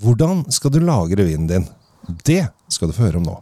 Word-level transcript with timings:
Hvordan 0.00 0.46
skal 0.48 0.72
du 0.72 0.78
lagre 0.80 1.26
vinen 1.28 1.44
din? 1.44 1.66
Det 2.24 2.46
skal 2.72 2.88
du 2.88 2.94
få 2.96 3.04
høre 3.04 3.20
om 3.20 3.26
nå. 3.26 3.34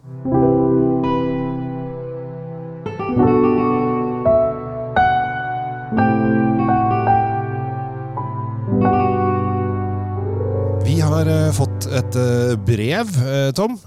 Vi 10.83 10.99
har 10.99 11.31
eh, 11.31 11.55
fått 11.55 11.87
et 11.95 12.19
eh, 12.19 12.57
brev, 12.59 13.15
eh, 13.23 13.53
Tom, 13.55 13.79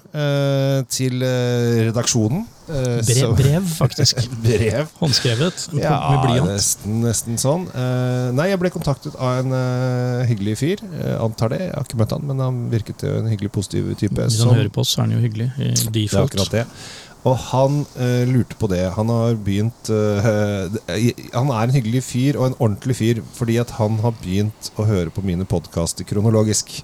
til 0.96 1.24
redaksjonen. 1.24 2.48
Eh, 2.72 3.02
Brev, 3.06 3.36
brev 3.36 3.68
faktisk. 3.76 4.22
brev. 4.46 4.88
Håndskrevet. 5.02 5.68
med 5.74 5.84
Ja, 5.84 5.98
blyant. 6.24 6.50
nesten, 6.54 7.02
nesten 7.04 7.38
sånn. 7.42 7.68
Eh, 7.76 8.32
nei, 8.38 8.48
jeg 8.54 8.62
ble 8.64 8.72
kontaktet 8.74 9.18
av 9.20 9.42
en 9.44 9.52
eh, 9.58 10.26
hyggelig 10.32 10.58
fyr. 10.62 10.84
Antar 11.20 11.52
det. 11.56 11.62
Jeg 11.68 11.76
har 11.76 11.88
ikke 11.88 12.02
møtt 12.02 12.16
han, 12.16 12.26
men 12.32 12.40
han 12.44 12.60
virket 12.72 13.04
jo 13.08 13.14
en 13.20 13.30
hyggelig, 13.32 13.52
positiv 13.52 13.92
type. 14.00 14.16
Hvis 14.18 14.40
som- 14.40 14.50
han 14.54 14.62
hører 14.64 14.74
på 14.74 14.86
oss, 14.86 14.96
så 14.96 15.02
er 15.04 15.10
han 15.10 15.16
jo 15.18 15.24
hyggelig. 15.28 15.52
i 15.60 15.72
det 15.92 16.08
er 16.14 16.24
akkurat 16.24 16.52
det. 16.56 16.66
Og 17.22 17.36
han 17.38 17.84
uh, 18.00 18.24
lurte 18.26 18.56
på 18.58 18.66
det. 18.72 18.82
Han 18.96 19.12
har 19.14 19.36
begynt 19.46 19.90
uh, 19.94 20.72
Han 21.36 21.52
er 21.54 21.68
en 21.68 21.76
hyggelig 21.76 22.02
fyr 22.08 22.40
og 22.40 22.48
en 22.48 22.56
ordentlig 22.58 22.96
fyr 22.98 23.20
fordi 23.38 23.60
at 23.62 23.76
han 23.78 24.00
har 24.02 24.16
begynt 24.24 24.72
å 24.82 24.88
høre 24.90 25.14
på 25.14 25.22
mine 25.26 25.46
podkaster 25.46 26.08
kronologisk. 26.10 26.80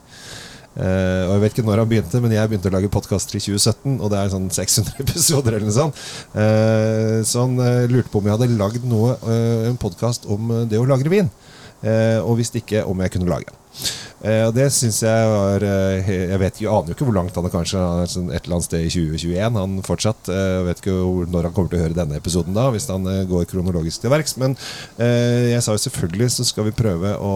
Eh, 0.77 1.23
og 1.25 1.31
Jeg 1.33 1.41
vet 1.41 1.55
ikke 1.55 1.65
når 1.65 1.81
han 1.81 1.89
begynte, 1.89 2.21
men 2.21 2.33
jeg 2.35 2.51
begynte 2.51 2.69
å 2.69 2.75
lage 2.75 2.91
podkaster 2.93 3.39
i 3.39 3.41
2017. 3.41 3.97
Og 3.97 4.11
det 4.13 4.19
er 4.21 4.33
sånn 4.33 4.49
600 4.53 4.97
episoder 5.05 5.57
eller 5.57 5.67
noe 5.67 5.77
sånt. 5.77 6.01
Eh, 6.37 7.19
så 7.27 7.45
han 7.45 7.57
eh, 7.63 7.85
lurte 7.91 8.13
på 8.13 8.21
om 8.21 8.29
jeg 8.29 8.37
hadde 8.37 8.59
lagd 8.59 8.87
noe, 8.89 9.15
en 9.67 9.79
podkast 9.81 10.27
om 10.29 10.53
det 10.69 10.79
å 10.79 10.87
lagre 10.87 11.11
vin. 11.13 11.31
Og 12.25 12.39
hvis 12.39 12.49
ikke, 12.57 12.81
om 12.89 13.01
jeg 13.03 13.13
kunne 13.13 13.29
lage 13.29 13.51
den. 13.51 13.57
Eh, 14.25 14.47
og 14.47 14.53
det 14.55 14.65
syns 14.73 14.97
jeg 15.05 15.25
var 15.29 15.61
eh, 15.61 16.07
Jeg 16.09 16.39
vet 16.41 16.55
ikke, 16.57 16.71
aner 16.73 16.89
jo 16.89 16.95
ikke 16.95 17.05
hvor 17.05 17.15
langt 17.19 17.35
han 17.37 17.45
er 17.45 17.53
kanskje 17.53 17.81
sånn 18.09 18.31
et 18.33 18.47
eller 18.47 18.57
annet 18.57 18.65
sted 18.65 18.85
i 18.87 18.89
2021. 18.89 19.59
Han 19.61 19.75
fortsatt 19.85 20.31
eh, 20.33 20.45
Jeg 20.57 20.65
vet 20.67 20.81
ikke 20.81 20.95
når 21.35 21.47
han 21.47 21.53
kommer 21.53 21.71
til 21.71 21.79
å 21.79 21.83
høre 21.85 21.97
denne 21.97 22.17
episoden, 22.17 22.55
da 22.57 22.67
hvis 22.73 22.89
han 22.89 23.05
går 23.29 23.45
kronologisk 23.51 24.01
til 24.01 24.11
verks. 24.11 24.35
Men 24.41 24.55
jeg 24.97 25.59
sa 25.63 25.73
jo 25.73 25.81
selvfølgelig 25.81 26.27
så 26.33 26.45
skal 26.47 26.67
vi 26.67 26.73
prøve 26.75 27.13
å 27.21 27.33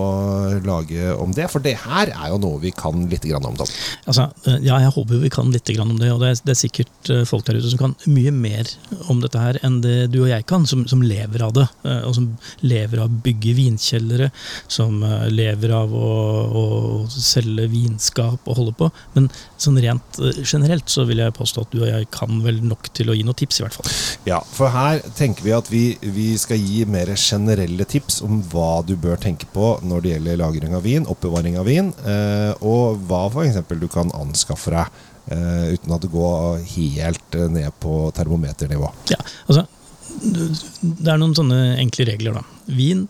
lage 0.66 1.14
om 1.22 1.34
det. 1.36 1.48
For 1.52 1.64
det 1.64 1.76
her 1.84 2.12
er 2.12 2.32
jo 2.32 2.40
noe 2.42 2.60
vi 2.62 2.72
kan 2.76 3.06
litt 3.12 3.26
om. 3.32 3.56
Tom. 3.58 3.70
Altså, 4.10 4.28
ja, 4.64 4.80
jeg 4.82 4.94
håper 4.96 5.22
vi 5.22 5.32
kan 5.34 5.52
litt 5.54 5.70
om 5.82 5.94
det, 6.00 6.12
og 6.14 6.22
det 6.24 6.32
er, 6.32 6.42
det 6.46 6.54
er 6.54 6.60
sikkert 6.60 7.12
folk 7.30 7.46
der 7.48 7.60
ute 7.62 7.72
som 7.72 7.82
kan 7.82 7.96
mye 8.12 8.34
mer 8.34 8.70
om 9.12 9.22
dette 9.24 9.40
her 9.42 9.60
enn 9.66 9.80
det 9.84 10.12
du 10.14 10.22
og 10.24 10.32
jeg 10.32 10.46
kan, 10.50 10.66
som, 10.70 10.84
som 10.90 11.04
lever 11.06 11.46
av 11.46 11.54
det. 11.58 11.68
Og 12.08 12.16
som 12.18 12.30
lever 12.66 13.04
av 13.04 13.10
å 13.10 13.22
bygge 13.28 13.56
vinkjellere, 13.58 14.32
som 14.72 15.00
lever 15.32 15.76
av 15.78 15.96
å, 15.96 16.12
å 16.32 16.64
selge 17.12 17.68
vinskap 17.72 18.48
og 18.50 18.58
holde 18.58 18.74
på. 18.80 18.90
Men 19.16 19.30
sånn 19.62 19.80
rent 19.84 20.20
eh, 20.22 20.42
generelt 20.44 20.90
så 20.92 21.06
vil 21.10 21.22
jeg 21.24 21.36
påstå 21.38 21.66
at 21.66 21.74
du 21.76 21.82
og 21.84 21.90
jeg 21.90 22.08
kan 22.14 22.42
vel 22.46 22.62
nok 22.66 22.90
til 22.96 23.12
å 23.12 23.16
gi 23.18 23.26
noen 23.28 23.38
tips, 23.42 23.60
i 23.62 23.66
hvert 23.66 23.78
fall. 23.78 23.92
Ja, 24.30 24.40
for 24.56 24.72
her 24.74 25.02
tenker 25.18 25.46
vi 25.46 25.54
at 25.56 25.70
vi, 25.72 25.84
vi 26.02 26.32
skal 26.42 26.62
gi 26.62 26.84
mer 26.90 27.14
generelle 27.18 27.86
tips 27.90 28.22
om 28.26 28.42
hva 28.52 28.82
du 28.86 28.96
bør 29.00 29.20
tenke 29.22 29.48
på 29.54 29.74
når 29.86 30.04
det 30.06 30.14
gjelder 30.16 30.42
lagring 30.44 30.76
av 30.78 30.86
vin, 30.88 31.08
oppbevaring 31.10 31.58
av 31.62 31.70
vin, 31.70 31.94
eh, 32.06 32.52
og 32.62 33.02
hva 33.10 33.26
f.eks. 33.32 33.62
du 33.82 33.88
kan 33.92 34.12
anskaffe 34.18 34.74
deg. 34.76 35.02
eh, 35.32 35.74
uten 35.76 35.94
at 35.96 36.02
det 36.02 36.12
går 36.12 36.64
helt 36.76 37.38
ned 37.54 37.72
på 37.80 38.12
termometernivå. 38.18 38.90
Ja, 39.14 39.20
altså 39.48 39.68
Det 40.22 41.08
er 41.08 41.18
noen 41.22 41.34
sånne 41.38 41.78
enkle 41.80 42.06
regler, 42.10 42.36
da. 42.42 42.42
Vin 42.76 43.06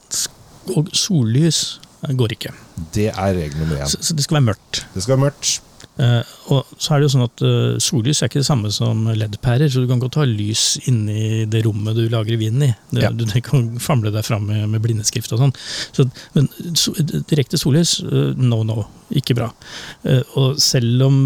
og 0.75 0.91
sollys 0.95 1.79
går 2.17 2.37
ikke. 2.37 2.53
Det 2.95 3.09
er 3.11 3.35
regel 3.37 3.59
nummer 3.61 3.81
én. 3.81 3.91
Så, 3.91 4.01
så 4.01 4.17
det 4.17 4.25
skal 4.25 4.39
være 4.39 4.49
mørkt. 4.51 4.85
Det 4.95 5.03
skal 5.03 5.17
være 5.17 5.25
mørkt. 5.29 5.59
Uh, 5.99 6.23
og 6.55 6.69
så 6.79 6.93
er 6.93 7.01
det 7.01 7.05
jo 7.05 7.11
sånn 7.13 7.25
at 7.25 7.41
uh, 7.43 7.79
Sollys 7.83 8.21
er 8.21 8.29
ikke 8.29 8.39
det 8.39 8.47
samme 8.47 8.69
som 8.73 9.03
LED-pærer, 9.11 9.67
så 9.69 9.83
du 9.83 9.89
kan 9.89 9.99
godt 10.01 10.17
ha 10.21 10.25
lys 10.25 10.79
inni 10.89 11.43
det 11.51 11.61
rommet 11.65 11.97
du 11.97 12.05
lagrer 12.09 12.39
vinen 12.39 12.69
i. 12.69 12.71
Det, 12.89 13.03
Ja. 13.03 13.11
Du 13.11 13.25
du, 13.25 13.35
kan 13.43 13.67
famle 13.81 14.11
deg 14.13 14.25
fram 14.25 14.47
med, 14.47 14.63
med 14.71 14.81
blindeskrift 14.83 15.33
og 15.35 15.41
sånn. 15.41 15.53
Så, 15.91 16.05
men 16.37 16.47
so, 16.79 16.93
direkte 17.29 17.59
sollys, 17.59 17.97
uh, 18.07 18.31
no 18.39 18.61
no, 18.67 18.85
ikke 19.11 19.35
bra. 19.35 19.49
Og 20.39 20.59
selv 20.61 21.03
om 21.03 21.17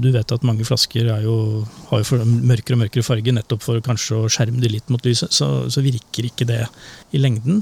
du 0.00 0.08
vet 0.14 0.32
at 0.32 0.46
mange 0.46 0.64
flasker 0.64 1.10
er 1.12 1.26
jo, 1.26 1.64
har 1.90 2.00
jo 2.00 2.22
mørkere 2.24 2.78
og 2.78 2.84
mørkere 2.86 3.06
farge, 3.06 3.34
nettopp 3.36 3.62
for 3.66 3.82
kanskje 3.84 4.22
å 4.22 4.30
skjerme 4.32 4.62
de 4.62 4.70
litt 4.72 4.88
mot 4.92 5.04
lyset, 5.04 5.34
så, 5.34 5.66
så 5.68 5.84
virker 5.84 6.30
ikke 6.30 6.48
det 6.48 6.62
i 7.12 7.20
lengden. 7.20 7.60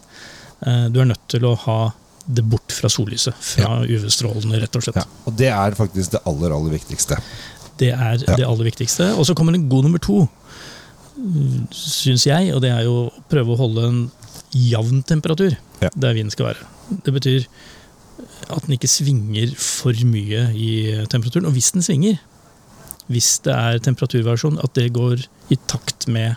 Du 0.62 1.00
er 1.02 1.08
nødt 1.10 1.26
til 1.32 1.48
å 1.48 1.56
ha 1.64 1.78
det 2.27 2.44
bort 2.49 2.72
fra 2.72 2.88
sollyset, 2.93 3.34
fra 3.43 3.81
UV-strålene, 3.87 4.60
rett 4.62 4.77
og 4.78 4.84
slett. 4.84 4.97
Ja. 5.00 5.05
Og 5.27 5.34
det 5.38 5.49
er 5.50 5.75
faktisk 5.78 6.12
det 6.15 6.21
aller, 6.28 6.55
aller 6.55 6.71
viktigste. 6.77 7.19
Det 7.78 7.91
er 7.93 8.19
Ja. 8.28 8.37
det 8.37 8.47
aller 8.47 8.65
viktigste. 8.69 9.12
Og 9.19 9.27
så 9.27 9.34
kommer 9.34 9.55
en 9.55 9.69
god 9.69 9.84
nummer 9.88 9.99
to, 9.99 10.28
syns 11.72 12.27
jeg, 12.27 12.53
og 12.55 12.62
det 12.65 12.71
er 12.72 12.84
jo 12.87 12.94
å 13.09 13.22
prøve 13.31 13.55
å 13.55 13.59
holde 13.60 13.84
en 13.88 14.00
jevn 14.53 15.03
temperatur 15.09 15.56
Ja. 15.81 15.88
der 15.97 16.15
vinden 16.15 16.31
skal 16.31 16.47
være. 16.53 16.66
Det 17.05 17.12
betyr 17.15 17.47
at 18.50 18.66
den 18.66 18.77
ikke 18.77 18.89
svinger 18.91 19.54
for 19.56 19.93
mye 20.04 20.53
i 20.54 21.04
temperaturen. 21.09 21.47
Og 21.47 21.53
hvis 21.56 21.72
den 21.72 21.83
svinger, 21.83 22.19
hvis 23.10 23.39
det 23.43 23.53
er 23.54 23.78
temperaturvariasjon, 23.78 24.59
at 24.62 24.75
det 24.75 24.93
går 24.93 25.25
i 25.50 25.56
takt 25.66 26.06
med 26.09 26.37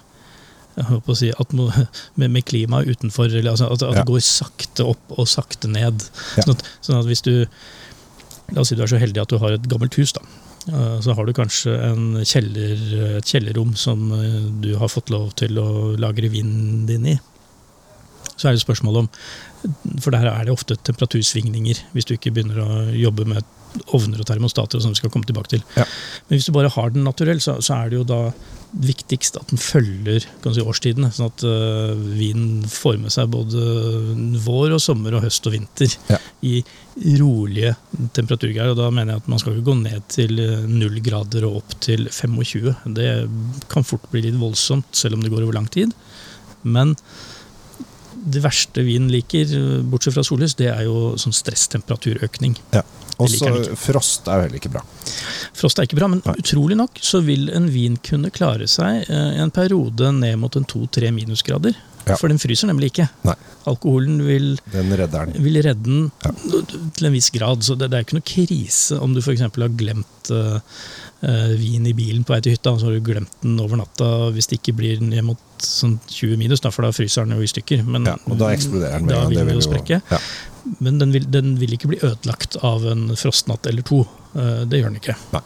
jeg 0.76 1.02
å 1.08 1.16
si, 1.16 1.32
med, 2.20 2.32
med 2.32 2.46
klimaet 2.46 2.88
utenfor, 2.92 3.30
eller 3.32 3.52
altså, 3.56 3.72
at, 3.72 3.84
at 3.84 3.96
Ja. 3.96 4.04
det 4.04 4.10
går 4.12 4.24
sakte 4.28 4.86
opp 4.92 5.14
og 5.18 5.28
sakte 5.28 5.68
ned. 5.72 6.04
Ja. 6.38 6.44
Sånn, 6.48 6.56
at, 6.58 6.66
sånn 6.82 7.00
at 7.02 7.06
hvis 7.12 7.22
du 7.26 7.36
La 8.54 8.62
oss 8.62 8.70
si 8.70 8.76
du 8.78 8.84
er 8.86 8.90
så 8.92 9.00
heldig 9.02 9.24
at 9.24 9.32
du 9.34 9.40
har 9.42 9.56
et 9.56 9.64
gammelt 9.72 9.96
hus, 9.98 10.12
da. 10.14 10.22
Eh, 10.70 11.00
Så 11.02 11.16
har 11.18 11.26
du 11.26 11.32
kanskje 11.34 11.72
en 11.88 12.20
kjeller, 12.22 12.78
et 13.18 13.26
kjellerrom 13.26 13.72
som 13.76 14.04
eh, 14.14 14.36
du 14.62 14.76
har 14.78 14.92
fått 14.94 15.10
lov 15.10 15.32
til 15.40 15.58
å 15.58 15.96
lagre 15.98 16.30
vinen 16.30 16.86
din 16.86 17.08
i. 17.10 17.16
Så 18.38 18.50
er 18.50 18.54
det 18.54 18.62
spørsmål 18.62 19.00
om 19.02 19.10
For 20.04 20.12
der 20.14 20.28
er 20.30 20.46
det 20.46 20.54
ofte 20.54 20.76
temperatursvingninger, 20.78 21.80
hvis 21.96 22.06
du 22.06 22.14
ikke 22.14 22.36
begynner 22.36 22.62
å 22.62 22.70
jobbe 22.94 23.26
med 23.26 23.42
ovner 23.96 24.22
og 24.22 24.28
termostater, 24.30 24.78
og 24.80 24.86
sånn 24.86 24.96
vi 24.96 25.02
skal 25.02 25.12
komme 25.14 25.28
tilbake 25.28 25.56
til. 25.56 25.64
Ja. 25.78 25.86
Men 26.28 26.38
hvis 26.38 26.48
du 26.50 26.54
bare 26.56 26.72
har 26.74 26.94
den 26.94 27.06
naturell, 27.08 27.42
så, 27.44 27.58
så 27.64 27.80
er 27.80 27.92
det 27.92 28.00
jo 28.00 28.08
da 28.08 28.22
viktigst 28.76 29.38
at 29.40 29.52
den 29.52 29.62
følger 29.62 30.26
si, 30.26 30.64
årstidene. 30.64 31.12
Sånn 31.16 31.30
at 31.30 31.44
uh, 31.48 31.94
vinen 32.18 32.66
får 32.70 32.98
med 33.04 33.14
seg 33.14 33.30
både 33.32 33.62
vår 34.46 34.76
og 34.76 34.82
sommer 34.84 35.16
og 35.16 35.24
høst 35.26 35.48
og 35.48 35.56
vinter 35.56 35.94
Ja. 36.12 36.20
i 36.46 36.58
rolige 37.20 37.76
temperaturgreier. 38.16 38.74
Og 38.74 38.80
da 38.80 38.90
mener 38.92 39.16
jeg 39.16 39.24
at 39.24 39.30
man 39.32 39.42
skal 39.42 39.56
ikke 39.56 39.70
gå 39.70 39.78
ned 39.82 40.10
til 40.12 40.40
eh, 40.42 40.66
null 40.70 41.00
grader 41.04 41.48
og 41.48 41.62
opp 41.62 41.78
til 41.84 42.08
25. 42.10 42.74
Det 42.98 43.10
kan 43.72 43.88
fort 43.88 44.06
bli 44.12 44.26
litt 44.28 44.40
voldsomt, 44.40 44.92
selv 44.96 45.18
om 45.18 45.24
det 45.24 45.32
går 45.34 45.46
over 45.46 45.58
lang 45.60 45.68
tid. 45.72 45.96
Men 46.64 46.96
det 48.36 48.44
verste 48.46 48.84
vinen 48.86 49.10
liker, 49.14 49.52
bortsett 49.90 50.16
fra 50.18 50.24
sollys, 50.28 50.56
det 50.60 50.70
er 50.74 50.84
jo 50.88 51.14
sånn 51.22 51.34
stresstemperaturøkning. 51.36 52.56
Og 53.16 53.30
liker 53.32 53.62
så 53.64 53.76
frost 53.80 54.28
er 54.28 54.42
jo 54.42 54.46
heller 54.48 54.60
ikke 54.60 54.74
bra. 54.74 54.82
Frost 55.56 55.80
er 55.80 55.88
ikke 55.88 56.00
bra, 56.02 56.10
men 56.12 56.22
Nei. 56.26 56.34
utrolig 56.42 56.76
nok 56.80 57.00
så 57.00 57.22
vil 57.24 57.48
en 57.56 57.70
vin 57.72 57.96
kunne 58.04 58.32
klare 58.36 58.68
seg 58.68 59.06
eh, 59.08 59.38
en 59.42 59.54
periode 59.56 60.12
ned 60.18 60.36
mot 60.42 60.56
en 60.60 60.68
to-tre 60.68 61.12
minusgrader. 61.16 61.78
Ja. 62.06 62.18
For 62.20 62.30
den 62.30 62.38
fryser 62.38 62.70
nemlig 62.70 62.92
ikke. 62.92 63.08
Nei. 63.26 63.34
Alkoholen 63.66 64.20
vil, 64.28 64.52
Den 64.70 64.92
redder 64.94 65.26
den. 65.32 65.40
vil 65.42 65.56
redde 65.66 65.88
den 65.88 66.12
Ja. 66.22 66.34
til 66.94 67.08
en 67.08 67.16
viss 67.16 67.32
grad. 67.34 67.64
Så 67.66 67.74
det, 67.80 67.88
det 67.90 67.98
er 67.98 68.06
ikke 68.06 68.20
noe 68.20 68.28
krise 68.30 69.00
om 69.02 69.16
du 69.16 69.24
f.eks. 69.24 69.42
har 69.48 69.74
glemt 69.80 70.30
eh, 70.36 70.60
vin 71.58 71.88
i 71.90 71.96
bilen 71.98 72.22
på 72.28 72.36
vei 72.36 72.42
til 72.46 72.54
hytta, 72.54 72.76
og 72.76 72.84
så 72.84 72.92
har 72.92 73.00
du 73.00 73.08
glemt 73.08 73.32
den 73.42 73.56
over 73.64 73.80
natta 73.80 74.12
hvis 74.36 74.52
det 74.52 74.60
ikke 74.60 74.76
blir 74.78 75.02
ned 75.02 75.24
mot 75.26 75.40
sånn 75.68 75.96
20 76.08 76.38
minus, 76.42 76.62
da, 76.64 76.72
for 76.72 76.86
da 76.88 76.92
fryser 76.96 77.26
den 77.26 77.38
jo 77.38 77.46
i 77.46 77.50
stykker. 77.52 77.84
Men, 77.86 78.06
Ja, 78.10 78.16
og 78.26 78.38
da 78.42 78.52
eksploderer 78.56 79.00
den. 79.00 79.08
Da 79.12 79.24
vil 79.30 79.42
den 79.42 79.56
jo 79.58 79.64
sprekke. 79.66 80.02
Ja. 80.12 80.20
Men 80.80 80.98
den 81.02 81.12
vil, 81.14 81.26
den 81.30 81.56
vil 81.62 81.74
ikke 81.78 81.90
bli 81.92 82.00
ødelagt 82.02 82.58
av 82.66 82.86
en 82.90 83.08
frostnatt 83.16 83.68
eller 83.70 83.86
to. 83.86 84.02
Eh, 84.36 84.66
Det 84.66 84.80
gjør 84.82 84.92
den 84.94 85.02
ikke. 85.02 85.16
Nei. 85.34 85.42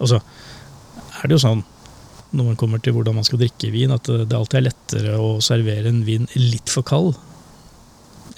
Og 0.00 0.08
så 0.12 0.20
er 0.20 1.28
det 1.28 1.36
jo 1.38 1.42
sånn, 1.46 1.64
når 2.32 2.44
man 2.50 2.56
kommer 2.56 2.80
til 2.82 2.94
hvordan 2.96 3.14
man 3.14 3.24
skal 3.28 3.38
drikke 3.42 3.70
vin, 3.72 3.92
at 3.92 4.04
det 4.08 4.28
det 4.28 4.36
alltid 4.38 4.58
er 4.60 4.66
lettere 4.70 5.16
å 5.20 5.34
servere 5.44 5.88
en 5.92 6.02
vin 6.04 6.26
litt 6.34 6.68
for 6.72 6.82
kald 6.82 7.14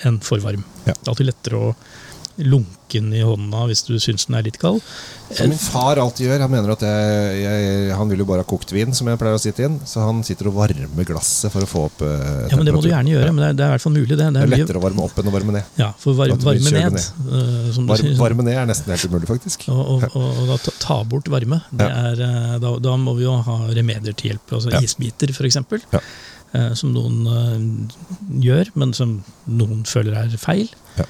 enn 0.05 0.19
for 0.21 0.39
varm. 0.43 0.65
Ja. 0.85 0.93
Det 0.93 1.07
er 1.07 1.13
alltid 1.15 1.31
lettere 1.31 1.61
å 1.61 1.75
lunke 2.43 2.99
den 3.01 3.13
i 3.15 3.21
hånda 3.27 3.65
hvis 3.69 3.83
du 3.87 3.93
syns 4.03 4.27
den 4.29 4.37
er 4.39 4.45
litt 4.47 4.57
kald. 4.63 4.81
Som 5.35 5.49
min 5.51 5.59
far 5.59 5.99
alltid 6.03 6.29
gjør. 6.29 6.43
Han 6.45 6.53
mener 6.53 6.73
at 6.75 6.83
jeg, 6.87 7.39
jeg, 7.43 7.89
han 7.99 8.11
vil 8.11 8.23
jo 8.23 8.27
bare 8.29 8.45
ha 8.45 8.49
kokt 8.49 8.71
vin, 8.75 8.93
som 8.95 9.09
jeg 9.11 9.19
pleier 9.19 9.35
å 9.39 9.43
sitte 9.43 9.65
inn. 9.67 9.81
Så 9.89 10.03
han 10.05 10.21
sitter 10.27 10.51
og 10.51 10.57
varmer 10.59 11.09
glasset 11.09 11.51
for 11.55 11.67
å 11.67 11.71
få 11.71 11.85
opp 11.89 12.05
eh, 12.07 12.51
Ja, 12.51 12.59
men 12.59 12.69
Det 12.69 12.75
må 12.77 12.83
du 12.85 12.91
gjerne 12.91 13.15
gjøre, 13.15 13.33
men 13.35 13.43
det 13.43 13.49
er, 13.53 13.57
det 13.59 13.65
er 13.67 13.73
i 13.73 13.75
hvert 13.77 13.87
fall 13.87 13.97
mulig. 13.97 14.11
Det, 14.13 14.19
det 14.21 14.29
Det 14.29 14.43
er 14.43 14.47
er 14.47 14.53
mye, 14.53 14.61
lettere 14.65 14.83
å 14.83 14.85
varme 14.85 15.07
opp 15.09 15.19
enn 15.23 15.31
å 15.33 15.35
varme 15.35 15.57
ned. 15.57 15.73
ja, 15.81 15.91
for 16.05 16.19
var, 16.19 16.35
varme 16.45 16.75
ned, 16.77 16.99
ned, 16.99 17.09
eh, 17.41 17.73
som 17.77 17.89
du 17.89 17.95
Var, 17.95 18.05
varme 18.21 18.47
ned 18.47 18.61
er 18.63 18.71
nesten 18.71 18.95
helt 18.95 19.09
umulig, 19.11 19.31
faktisk. 19.31 19.67
Og, 19.75 19.83
og, 19.97 20.21
og 20.21 20.45
da 20.53 20.61
ta, 20.69 20.77
ta 20.85 21.01
bort 21.09 21.31
varme. 21.33 21.63
Det 21.75 21.89
er, 21.91 22.23
eh, 22.29 22.55
da, 22.63 22.77
da 22.91 22.95
må 23.01 23.17
vi 23.19 23.27
jo 23.27 23.35
ha 23.49 23.59
remedier 23.75 24.15
til 24.15 24.35
hjelp. 24.35 24.57
Altså 24.59 24.75
Ja. 24.75 24.83
Isbiter, 24.85 25.31
f.eks. 25.35 25.59
Ja. 25.95 26.03
Eh, 26.55 26.71
som 26.79 26.93
noen 26.95 27.27
eh, 27.27 27.99
gjør, 28.45 28.71
men 28.79 28.93
som 28.95 29.17
noen 29.51 29.83
føler 29.89 30.15
er 30.21 30.37
feil. 30.39 30.69
Ja. 31.01 31.09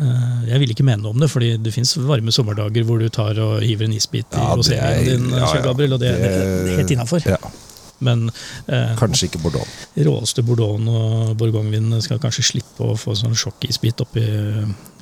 Eh, 0.00 0.44
Jeg 0.48 0.60
vil 0.62 0.70
ikke 0.72 0.84
mene 0.88 1.02
noe 1.02 1.12
om 1.12 1.20
det, 1.20 1.28
fordi 1.30 1.50
det 1.60 1.72
fins 1.74 1.96
varme 2.00 2.32
sommerdager 2.32 2.86
hvor 2.88 2.98
du 3.02 3.08
tar 3.12 3.36
og 3.44 3.60
hiver 3.64 3.84
en 3.88 3.92
isbit 3.98 4.32
i 4.32 4.40
Ja, 4.40 4.54
rosévinen 4.56 5.04
din, 5.04 5.28
ja, 5.36 5.44
ja. 5.54 5.60
Gabriel, 5.66 5.92
og 5.98 6.00
det, 6.00 6.14
er 6.16 6.76
helt 6.78 6.90
innafor. 6.96 7.20
Ja, 7.28 7.36
Men 8.02 8.30
eh, 8.66 8.96
kanskje 8.98 9.28
ikke 9.28 9.38
Bordeaux. 9.44 9.68
råeste 9.94 10.42
bordeauxen 10.42 10.88
og 10.90 11.36
bourgognevinen 11.38 12.00
skal 12.02 12.18
kanskje 12.18 12.42
slippe 12.48 12.82
å 12.88 12.96
få 12.98 13.14
sånn 13.14 13.36
sjokkisbit 13.38 14.00
oppi 14.02 14.24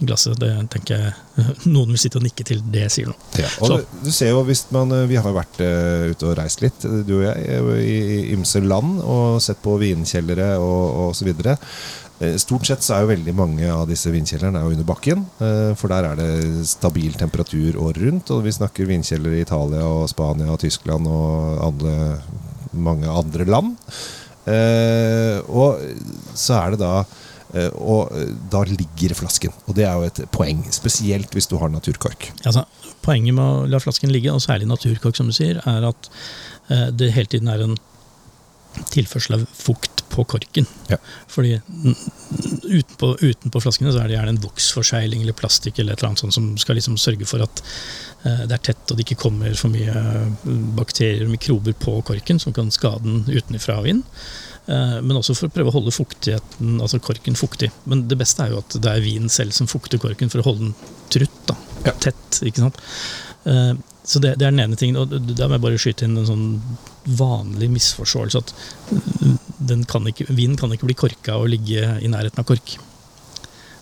glasset. 0.05 0.37
Det 0.43 0.51
tenker 0.75 0.99
jeg 0.99 1.47
noen 1.73 1.95
vil 1.95 2.03
sitte 2.03 2.19
og 2.21 2.27
nikke 2.27 2.45
til 2.51 2.61
det 2.75 2.91
sier 2.93 3.09
noe. 3.09 3.17
Ja, 3.41 3.49
og 3.63 3.71
Så- 3.71 3.81
du, 4.05 4.11
ser 4.13 4.35
jo 4.35 4.43
hvis 4.45 4.67
man 4.75 4.93
eh, 4.93 5.07
Vi 5.09 5.17
har 5.17 5.25
jo 5.31 5.39
vært 5.39 5.63
uh, 5.65 6.11
ute 6.13 6.29
og 6.29 6.37
reist 6.43 6.61
litt, 6.67 6.83
du 7.07 7.15
og 7.23 7.25
jeg, 7.31 7.65
i, 7.87 7.97
i 8.19 8.21
ymse 8.37 8.61
land 8.61 9.01
og 9.01 9.41
sett 9.41 9.63
på 9.65 9.79
vinkjellere 9.81 10.59
og, 10.61 10.85
og 11.07 11.17
så 11.17 11.25
videre. 11.31 11.57
Eh, 12.21 12.37
Stort 12.37 12.67
sett 12.69 12.85
så 12.85 12.95
er 12.99 13.05
jo 13.05 13.11
veldig 13.15 13.33
mange 13.37 13.69
av 13.73 13.87
disse 13.89 14.11
vinkjellerne 14.13 14.61
er 14.61 14.69
under 14.75 14.85
bakken. 14.85 15.25
eh, 15.41 15.73
For 15.75 15.89
der 15.89 16.05
er 16.11 16.17
det 16.21 16.67
stabil 16.69 17.15
temperatur 17.17 17.79
året 17.81 18.03
rundt. 18.05 18.31
Og 18.31 18.45
vi 18.45 18.53
snakker 18.53 18.87
vindkjeller 18.91 19.39
i 19.39 19.41
Italia 19.47 19.87
og 19.89 20.09
Spania 20.13 20.51
og 20.53 20.61
Tyskland 20.61 21.09
og 21.09 21.65
andre, 21.65 22.21
mange 22.73 23.09
andre 23.09 23.45
land. 23.49 23.77
Eh, 24.47 25.41
Og 25.49 25.81
så 26.35 26.61
er 26.61 26.71
det 26.73 26.81
da 26.81 27.05
Og 27.83 28.13
da 28.49 28.61
ligger 28.63 29.13
flasken. 29.13 29.51
Og 29.67 29.75
det 29.75 29.83
er 29.83 29.95
jo 29.99 30.05
et 30.07 30.21
poeng. 30.31 30.61
Spesielt 30.71 31.33
hvis 31.35 31.49
du 31.51 31.57
har 31.59 31.69
naturkork. 31.69 32.29
Altså, 32.47 32.63
poenget 33.03 33.35
med 33.35 33.43
å 33.43 33.67
la 33.67 33.81
flasken 33.83 34.13
ligge, 34.13 34.31
og 34.31 34.39
særlig 34.39 34.69
naturkork, 34.69 35.17
som 35.17 35.27
du 35.27 35.33
sier, 35.33 35.59
er 35.67 35.83
at 35.89 36.11
det 36.95 37.11
hele 37.11 37.27
tiden 37.27 37.49
er 37.49 37.65
en 37.65 37.77
tilførsel 38.93 39.41
av 39.41 39.49
fukt 39.51 40.00
på 40.13 40.25
korken. 40.29 40.67
Ja. 40.91 40.99
Fordi 41.31 41.57
utenpå, 42.71 43.13
utenpå 43.21 43.63
flaskene 43.63 43.93
så 43.95 44.03
er 44.03 44.11
det 44.11 44.17
gjerne 44.19 44.35
en 44.35 44.43
voksforsegling 44.45 45.23
eller 45.25 45.37
plastikk 45.39 45.79
eller 45.81 45.95
et 45.95 46.03
eller 46.03 46.13
annet 46.13 46.23
sånt 46.25 46.37
som 46.37 46.49
skal 46.61 46.79
liksom 46.79 46.99
sørge 47.01 47.29
for 47.31 47.45
at 47.45 47.63
eh, 48.25 48.45
det 48.51 48.57
er 48.59 48.65
tett 48.71 48.91
og 48.93 48.99
det 48.99 49.07
ikke 49.07 49.21
kommer 49.25 49.55
for 49.59 49.73
mye 49.73 49.95
eh, 49.95 50.55
bakterier 50.79 51.27
og 51.27 51.35
mikrober 51.35 51.77
på 51.81 51.97
korken 52.11 52.41
som 52.43 52.55
kan 52.57 52.73
skade 52.75 53.03
den 53.07 53.25
utenfra 53.31 53.81
og 53.83 53.91
inn. 53.95 54.03
Eh, 54.71 54.99
Men 55.03 55.17
også 55.21 55.35
for 55.39 55.49
å 55.51 55.55
prøve 55.55 55.73
å 55.73 55.77
holde 55.79 55.95
fuktigheten, 55.95 56.77
altså 56.83 57.01
korken 57.03 57.39
fuktig. 57.39 57.71
Men 57.91 58.07
det 58.11 58.19
beste 58.21 58.45
er 58.45 58.55
jo 58.55 58.63
at 58.65 58.77
det 58.77 58.91
er 58.93 59.05
vinen 59.05 59.33
selv 59.33 59.57
som 59.57 59.71
fukter 59.71 59.99
korken 60.03 60.31
for 60.33 60.43
å 60.43 60.49
holde 60.51 60.69
den 60.71 60.75
trutt. 61.11 61.41
da, 61.51 61.57
Ja. 61.87 61.93
Tett. 61.97 62.43
ikke 62.45 62.67
sant? 62.67 62.77
Eh, 63.49 63.73
Så 64.05 64.19
det, 64.23 64.35
det 64.41 64.47
er 64.47 64.55
den 64.55 64.63
ene 64.65 64.77
tingen. 64.81 64.97
Og 64.97 65.13
da 65.37 65.47
må 65.49 65.59
jeg 65.59 65.65
bare 65.67 65.81
skyte 65.81 66.07
inn 66.09 66.17
en 66.21 66.29
sånn 66.29 66.47
vanlig 67.19 67.69
misforståelse 67.75 68.41
at 68.41 68.55
den 69.71 69.85
kan 69.89 70.07
ikke, 70.09 70.27
vinen 70.33 70.57
kan 70.61 70.73
ikke 70.73 70.89
bli 70.89 70.97
korka 70.99 71.37
og 71.41 71.51
ligge 71.53 71.99
i 72.01 72.09
nærheten 72.11 72.41
av 72.43 72.49
kork. 72.49 72.79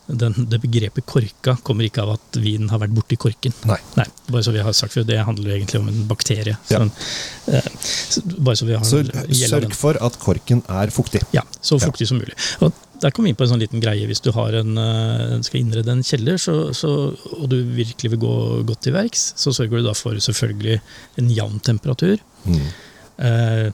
Den, 0.09 0.32
det 0.49 0.56
begrepet 0.62 1.05
korka 1.05 1.53
kommer 1.62 1.85
ikke 1.85 2.00
av 2.00 2.15
at 2.15 2.38
vinen 2.41 2.70
har 2.73 2.81
vært 2.81 2.94
borti 2.97 3.19
korken. 3.20 3.53
Nei. 3.69 3.76
Nei, 3.99 4.06
bare 4.32 4.41
så 4.47 4.55
vi 4.55 4.62
har 4.65 4.73
sagt 4.73 4.94
for 4.97 5.05
Det 5.05 5.19
handler 5.20 5.59
egentlig 5.59 5.82
om 5.82 5.91
en 5.93 6.06
bakterie. 6.09 6.56
Ja. 6.73 6.81
Eh, 7.53 7.69
så 7.85 8.23
bare 8.38 8.56
så 8.56 8.65
vi 8.70 8.79
har 8.79 8.88
Så 8.88 9.03
sørg 9.05 9.75
for 9.76 10.00
at 10.00 10.17
korken 10.23 10.65
er 10.65 10.88
fuktig. 10.94 11.20
Ja, 11.37 11.44
så 11.61 11.76
Ja. 11.76 11.85
fuktig 11.91 12.09
som 12.09 12.23
mulig. 12.23 12.32
Og 12.65 12.73
der 13.02 13.12
kommer 13.14 13.28
vi 13.28 13.32
inn 13.32 13.38
på 13.38 13.46
en 13.46 13.52
sånn 13.52 13.62
liten 13.62 13.82
greie. 13.82 14.06
Hvis 14.10 14.22
du 14.24 14.30
har 14.34 14.56
en, 14.58 14.78
eh, 14.78 15.38
skal 15.46 15.60
innrede 15.60 15.92
en 15.92 16.04
kjeller, 16.06 16.38
så, 16.40 16.74
så, 16.74 16.92
og 17.38 17.46
du 17.52 17.58
virkelig 17.62 18.12
vil 18.14 18.22
gå 18.24 18.34
godt 18.68 18.82
til 18.86 18.96
verks, 18.96 19.32
så 19.38 19.54
sørger 19.54 19.78
du 19.78 19.88
da 19.88 19.94
for 19.98 20.18
selvfølgelig 20.18 20.80
en 21.22 21.30
jevn 21.30 21.60
temperatur. 21.64 22.18
Mm. 22.44 22.68
Eh, 23.19 23.69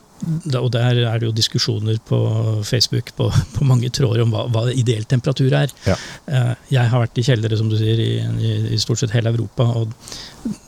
og 0.56 0.70
der 0.72 1.02
er 1.04 1.18
det 1.20 1.26
jo 1.26 1.34
diskusjoner 1.36 1.98
på 2.08 2.18
Facebook 2.64 3.10
på, 3.16 3.26
på 3.56 3.66
mange 3.68 3.90
tråder 3.92 4.22
om 4.24 4.32
hva, 4.32 4.46
hva 4.48 4.62
ideell 4.72 5.04
temperatur 5.08 5.52
er. 5.52 5.72
Ja. 5.84 5.96
Eh, 6.26 6.52
jeg 6.72 6.92
har 6.92 7.02
vært 7.02 7.20
i 7.20 7.26
kjellere 7.26 7.58
som 7.60 7.68
du 7.68 7.76
sier, 7.76 8.00
i, 8.00 8.54
i, 8.72 8.80
stort 8.80 9.02
sett 9.02 9.12
hele 9.12 9.34
Europa, 9.34 9.66
og 9.82 9.92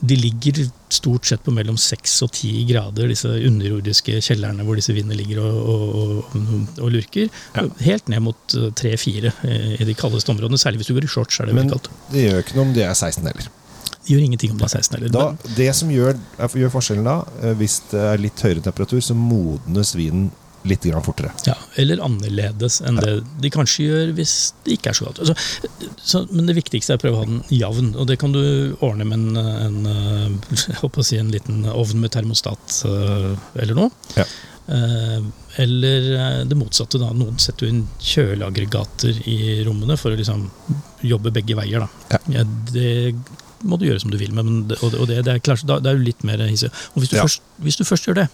de 0.04 0.18
ligger 0.20 0.66
stort 0.92 1.28
sett 1.28 1.44
på 1.44 1.54
mellom 1.56 1.78
6 1.80 2.18
og 2.26 2.32
10 2.36 2.66
grader, 2.68 3.08
disse 3.12 3.32
underjordiske 3.48 4.20
kjellerne 4.24 4.64
hvor 4.66 4.78
disse 4.78 4.94
vindene 4.96 5.18
ligger 5.18 5.40
og, 5.44 5.60
og, 5.72 6.40
og, 6.76 6.88
lurker. 6.92 7.32
Ja. 7.56 7.66
Helt 7.88 8.12
ned 8.12 8.26
mot 8.28 8.56
3-4 8.56 9.32
i 9.80 9.88
de 9.88 9.96
kaldeste 9.96 10.32
områdene, 10.34 10.60
særlig 10.60 10.82
hvis 10.82 10.92
du 10.92 10.98
går 10.98 11.08
i 11.08 11.14
shorts. 11.16 11.40
er 11.40 11.48
det 11.48 11.56
Men 11.56 11.72
kaldt. 11.72 11.88
det 12.12 12.28
gjør 12.28 12.44
ikke 12.44 12.60
noe 12.60 12.68
om 12.68 12.76
det 12.76 12.84
er 12.84 12.92
16 12.92 13.24
heller. 13.24 13.48
Det 14.06 14.14
gjør 14.14 14.22
ingenting 14.24 14.52
om 14.54 14.58
det 14.60 14.68
er 14.68 14.74
16 14.78 14.96
eller 15.00 15.08
Da, 15.10 15.24
men- 15.32 15.54
det 15.56 15.68
som 15.74 15.88
gjør, 15.90 16.16
er- 16.38 16.48
gjør 16.62 16.70
forskjellen 16.76 17.04
da, 17.04 17.16
eh, 17.42 17.54
hvis 17.58 17.80
det 17.90 18.00
er 18.00 18.18
litt 18.22 18.38
høyere 18.46 18.62
temperatur, 18.62 19.00
så 19.02 19.14
modnes 19.18 19.94
vinen 19.98 20.28
litt 20.66 20.82
grann 20.82 21.02
fortere. 21.02 21.30
Ja, 21.46 21.54
eller 21.78 22.00
annerledes 22.02 22.80
enn 22.82 22.96
det 22.98 23.12
de 23.40 23.50
kanskje 23.54 23.84
gjør 23.86 24.08
hvis 24.16 24.52
det 24.64 24.78
ikke 24.80 24.90
er 24.90 24.96
så 24.98 25.04
godt. 25.06 25.20
Altså, 25.22 25.34
så, 26.02 26.22
men 26.32 26.46
det 26.46 26.56
viktigste 26.56 26.94
er 26.94 26.98
å 26.98 27.02
prøve 27.04 27.14
å 27.14 27.22
ha 27.22 27.28
den 27.28 27.42
jevn, 27.54 27.92
og 27.94 28.06
det 28.10 28.18
kan 28.18 28.32
du 28.34 28.40
ordne 28.82 29.06
med 29.06 29.36
en, 29.36 29.36
en, 29.36 29.86
eh, 29.86 31.02
si 31.06 31.18
en 31.18 31.30
liten 31.30 31.62
ovn 31.70 32.00
med 32.02 32.10
termostat 32.10 32.80
eh, 32.84 33.36
eller 33.62 33.74
noe. 33.78 33.90
Ja. 34.16 34.24
Eh, 34.66 35.22
eller 35.62 36.08
eh, 36.18 36.44
det 36.50 36.58
motsatte, 36.58 36.98
da. 36.98 37.12
Noen 37.14 37.38
setter 37.38 37.68
inn 37.70 37.84
kjøleaggregater 38.02 39.22
i 39.30 39.62
rommene 39.66 39.94
for 40.00 40.10
å 40.10 40.18
liksom 40.18 40.48
jobbe 41.06 41.30
begge 41.36 41.54
veier. 41.58 41.86
Da. 41.86 42.18
Ja. 42.26 42.42
det 42.72 43.14
må 43.68 43.78
du 43.80 43.86
gjøre 43.88 44.02
som 44.02 44.12
du 44.14 44.18
vil 44.20 44.32
med, 44.36 44.44
men 44.48 44.56
det, 44.70 44.76
og 44.82 44.88
det, 44.94 45.00
det, 45.10 45.18
det 45.26 45.32
er 45.36 45.44
klart, 45.44 45.66
da, 45.68 45.74
det 45.82 45.88
er 45.92 45.96
jo 45.98 46.06
litt 46.08 46.22
mer 46.26 46.38
hissig. 46.46 46.70
Og 46.94 46.98
hvis 47.02 47.12
du, 47.12 47.16
Ja. 47.18 47.24
først, 47.26 47.40
hvis 47.64 47.78
du 47.80 47.84
først 47.88 48.06
gjør 48.08 48.20
det, 48.22 48.28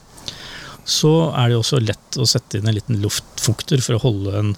så 0.82 1.10
er 1.38 1.44
det 1.46 1.54
jo 1.54 1.60
også 1.62 1.78
lett 1.78 2.16
å 2.18 2.24
sette 2.26 2.58
inn 2.58 2.66
en 2.66 2.74
liten 2.74 2.96
luftfukter 3.04 3.78
for 3.84 3.94
å 3.94 4.00
holde 4.02 4.30
en, 4.40 4.48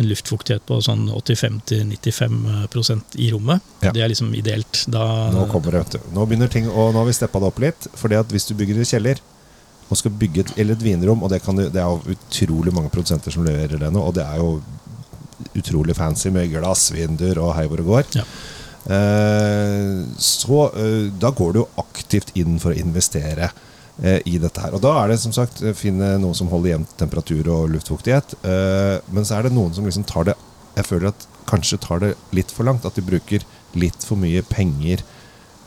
en 0.00 0.06
luftfuktighet 0.08 0.64
på 0.64 0.78
sånn 0.80 1.02
85-95% 1.12 3.18
i 3.20 3.28
rommet. 3.34 3.60
Ja. 3.84 3.92
Det 3.92 4.00
er 4.04 4.08
liksom 4.12 4.30
ideelt. 4.38 4.86
Da, 4.88 5.02
Nå 5.34 5.44
kommer 5.52 5.70
det. 5.76 6.00
Nå 6.16 6.24
begynner 6.28 6.48
ting, 6.52 6.66
og 6.70 6.94
nå 6.94 6.98
har 7.02 7.08
vi 7.10 7.16
steppa 7.16 7.40
det 7.42 7.48
opp 7.50 7.60
litt. 7.62 7.80
fordi 7.96 8.16
at 8.20 8.28
hvis 8.32 8.48
du 8.48 8.54
bygger 8.56 8.76
i 8.80 8.88
kjeller, 8.88 9.16
og 9.86 9.94
skal 10.00 10.10
bygge 10.18 10.40
et, 10.42 10.48
eller 10.58 10.74
et 10.74 10.82
vinrom, 10.82 11.20
og 11.22 11.30
det, 11.30 11.38
kan, 11.44 11.54
det 11.60 11.78
er 11.78 11.86
jo 11.86 12.00
utrolig 12.16 12.72
mange 12.74 12.90
produsenter 12.90 13.30
som 13.30 13.44
leverer 13.46 13.78
det 13.78 13.90
nå, 13.94 14.00
og 14.02 14.16
det 14.16 14.24
er 14.26 14.40
jo 14.42 14.48
utrolig 15.60 15.94
fancy 15.94 16.32
med 16.34 16.50
glassvinduer 16.50 17.38
og 17.38 17.52
hei 17.54 17.68
hvor 17.70 17.78
det 17.78 17.86
går. 17.86 18.02
Ja. 18.16 18.24
Eh, 18.86 20.02
så 20.18 20.58
eh, 20.78 21.06
da 21.18 21.32
går 21.34 21.52
du 21.52 21.60
jo 21.62 21.68
aktivt 21.82 22.30
inn 22.38 22.60
for 22.62 22.70
å 22.70 22.78
investere 22.78 23.50
eh, 24.02 24.20
i 24.28 24.36
dette 24.42 24.62
her. 24.62 24.76
Og 24.76 24.82
da 24.84 24.94
er 25.00 25.12
det 25.12 25.20
som 25.22 25.34
sagt 25.34 25.62
finne 25.78 26.14
noe 26.22 26.36
som 26.38 26.50
holder 26.52 26.74
jevn 26.74 26.86
temperatur 27.00 27.50
og 27.52 27.72
luftfuktighet. 27.74 28.36
Men 29.10 29.26
så 29.26 29.38
er 29.38 29.46
det 29.46 29.56
noen 29.56 29.74
som 29.74 29.86
liksom 29.86 30.06
tar 30.08 30.30
det 30.30 30.38
Jeg 30.76 30.84
føler 30.90 31.08
at 31.08 31.28
kanskje 31.48 31.78
tar 31.80 32.02
det 32.02 32.14
litt 32.36 32.50
for 32.52 32.68
langt. 32.68 32.84
At 32.86 32.98
de 32.98 33.04
bruker 33.04 33.44
litt 33.76 34.04
for 34.04 34.20
mye 34.20 34.42
penger 34.46 35.02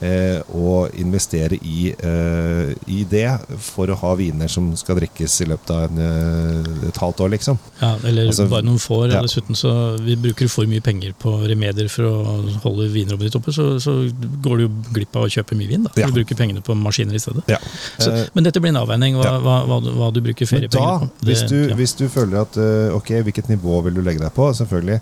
eh, 0.00 0.40
og 0.56 0.94
investere 1.00 1.58
i, 1.60 1.90
eh, 1.92 2.72
i 2.92 3.02
det 3.08 3.26
for 3.64 3.90
å 3.90 3.98
ha 4.02 4.12
viner 4.18 4.50
som 4.52 4.70
skal 4.78 5.00
drikkes 5.00 5.40
i 5.44 5.48
løpet 5.50 5.72
av 5.74 5.86
en, 5.88 6.02
eh, 6.04 6.88
et 6.90 7.00
halvt 7.02 7.24
år, 7.26 7.32
liksom. 7.36 7.58
ja, 7.80 7.94
eller 8.04 8.30
Altså, 8.30 8.46
bare 8.50 8.66
noen 8.66 8.78
få 8.78 9.02
ja. 9.10 9.20
Dessuten 9.24 9.58
så 9.58 9.72
vi 10.00 10.14
bruker 10.20 10.48
for 10.52 10.68
mye 10.70 10.82
penger 10.84 11.14
på 11.18 11.32
remedier 11.50 11.88
for 11.90 12.06
å 12.06 12.36
holde 12.62 12.90
vinrommet 12.92 13.26
ditt 13.28 13.38
oppe, 13.40 13.52
så, 13.54 13.72
så 13.82 13.96
går 14.44 14.60
du 14.60 14.66
jo 14.66 14.72
glipp 14.94 15.16
av 15.18 15.26
å 15.26 15.32
kjøpe 15.32 15.58
mye 15.58 15.70
vin. 15.70 15.88
da. 15.88 15.94
Ja. 15.98 16.08
Du 16.10 16.20
bruker 16.20 16.38
pengene 16.38 16.62
på 16.64 16.76
maskiner 16.78 17.16
i 17.16 17.22
stedet. 17.22 17.46
Ja. 17.50 17.58
Så, 17.98 18.10
Eh, 18.10 18.26
men 18.34 18.46
dette 18.46 18.60
blir 18.62 18.72
en 18.74 18.80
avveining, 18.82 19.18
hva, 19.20 19.36
hva, 19.42 19.56
hva, 19.68 19.80
hva 19.80 20.08
du 20.14 20.22
bruker 20.24 20.48
feriepengene 20.48 21.06
på. 21.06 21.10
Det, 21.20 21.28
hvis 21.30 21.44
du, 21.50 21.58
ja. 21.70 21.76
hvis 21.78 21.94
du 21.98 22.06
føler 22.12 22.42
at 22.42 22.58
eh, 22.60 22.96
Ok, 22.96 23.12
hvilket 23.26 23.50
nivå 23.52 23.80
vil 23.86 24.00
du 24.00 24.02
legge 24.04 24.22
deg 24.22 24.32
på? 24.34 24.48
Selvfølgelig. 24.56 25.00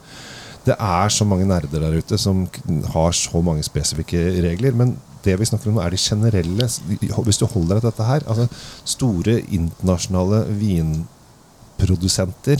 Det 0.68 0.76
er 0.76 1.08
så 1.12 1.24
mange 1.28 1.46
nerder 1.48 1.80
der 1.80 1.98
ute 1.98 2.18
som 2.20 2.46
har 2.92 3.12
så 3.16 3.40
mange 3.44 3.62
spesifikke 3.66 4.20
regler. 4.44 4.72
Men 4.76 4.96
det 5.24 5.38
vi 5.40 5.48
snakker 5.48 5.70
om 5.72 5.80
er 5.82 5.90
de 5.94 6.00
generelle. 6.00 6.68
Hvis 7.24 7.40
du 7.40 7.46
holder 7.46 7.78
deg 7.78 7.82
til 7.82 7.90
dette 7.90 8.08
her 8.08 8.20
altså 8.28 8.46
Store 8.88 9.34
internasjonale 9.40 10.44
vinprodusenter 10.60 12.58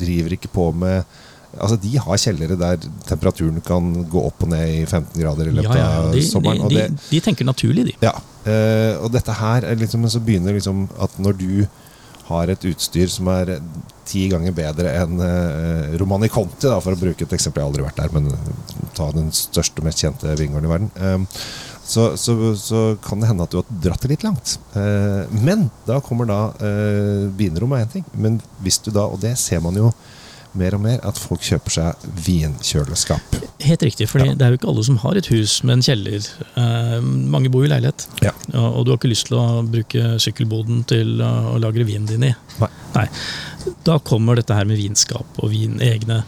driver 0.00 0.30
ikke 0.36 0.52
på 0.54 0.70
med 0.72 1.02
Altså 1.50 1.74
De 1.82 1.98
har 1.98 2.16
kjellere 2.22 2.54
der 2.54 2.76
temperaturen 3.08 3.58
kan 3.66 4.04
gå 4.10 4.20
opp 4.22 4.42
og 4.46 4.52
ned 4.52 4.68
i 4.70 4.84
15 4.86 5.18
grader 5.18 5.48
i 5.50 5.54
løpet 5.56 5.74
ja, 5.74 5.82
ja, 5.82 6.04
de, 6.12 6.20
av 6.20 6.28
sommeren. 6.28 6.68
de, 6.70 6.84
de, 6.86 6.94
de 7.10 7.20
tenker 7.24 7.44
naturlig, 7.48 7.82
de. 7.88 7.94
ja, 8.06 8.12
eh, 8.46 8.94
og 9.02 9.10
dette 9.10 9.34
her 9.34 9.66
er 9.66 9.74
liksom, 9.80 10.06
så 10.06 10.22
begynner 10.22 10.54
liksom 10.54 10.86
at 11.02 11.10
når 11.18 11.32
du 11.40 11.66
har 12.30 12.52
et 12.52 12.68
utstyr 12.70 13.10
som 13.12 13.28
er 13.32 13.56
ti 14.10 14.26
ganger 14.30 14.54
bedre 14.56 14.92
enn 15.02 15.20
eh, 15.22 15.96
Romani 16.00 16.30
Conti, 16.32 16.66
da, 16.66 16.78
for 16.82 16.96
å 16.96 17.00
bruke 17.00 17.26
et 17.26 17.34
eksempel. 17.36 17.60
Jeg 17.60 17.66
har 17.66 17.72
aldri 17.72 17.86
vært 17.86 18.00
der, 18.00 18.14
men 18.16 18.30
eh, 18.34 18.86
ta 18.96 19.10
den 19.14 19.30
største 19.34 19.84
mest 19.86 20.02
kjente 20.02 20.38
vingården 20.40 20.68
i 20.68 20.72
verden. 20.72 20.94
Eh, 20.96 21.42
så, 21.90 22.12
så, 22.20 22.34
så 22.54 22.80
kan 23.02 23.22
det 23.22 23.30
hende 23.30 23.46
at 23.46 23.52
du 23.52 23.58
har 23.58 23.70
dratt 23.82 24.04
det 24.04 24.12
litt 24.12 24.24
langt. 24.26 24.56
Eh, 24.78 25.24
men 25.42 25.68
da 25.88 25.98
kommer 26.04 26.28
da 26.30 26.40
eh, 26.62 27.26
Vinrom 27.38 27.74
er 27.74 27.86
én 27.86 27.94
ting. 27.98 28.06
Men 28.14 28.38
hvis 28.62 28.78
du 28.84 28.92
da, 28.94 29.08
og 29.10 29.18
det 29.22 29.34
ser 29.40 29.62
man 29.64 29.78
jo 29.78 29.90
mer 30.54 30.74
og 30.74 30.80
mer, 30.82 30.98
at 31.06 31.18
folk 31.18 31.40
kjøper 31.46 31.70
seg 31.70 32.06
vinkjøleskap. 32.26 33.36
Helt 33.62 33.82
riktig, 33.86 34.08
for 34.08 34.18
Ja. 34.24 34.32
det 34.34 34.42
er 34.42 34.50
jo 34.54 34.58
ikke 34.58 34.68
alle 34.72 34.84
som 34.84 34.96
har 35.02 35.16
et 35.16 35.26
hus 35.30 35.62
med 35.62 35.74
en 35.78 35.82
kjeller. 35.82 36.26
Eh, 36.56 37.00
mange 37.02 37.50
bor 37.50 37.64
i 37.64 37.68
leilighet, 37.68 38.06
Ja. 38.22 38.32
og, 38.54 38.78
og 38.80 38.84
du 38.86 38.90
har 38.92 38.98
ikke 38.98 39.12
lyst 39.12 39.26
til 39.28 39.36
å 39.38 39.62
bruke 39.68 40.18
sykkelboden 40.18 40.84
til 40.90 41.20
å, 41.20 41.54
å 41.54 41.58
lagre 41.60 41.84
vinen 41.84 42.06
din 42.06 42.24
i. 42.24 42.34
Nei. 42.94 43.06
Da 43.84 43.98
kommer 43.98 44.34
dette 44.36 44.54
her 44.56 44.64
med 44.66 44.78
vinskap 44.80 45.26
og 45.38 45.50
vin, 45.50 45.78
egne 45.80 46.24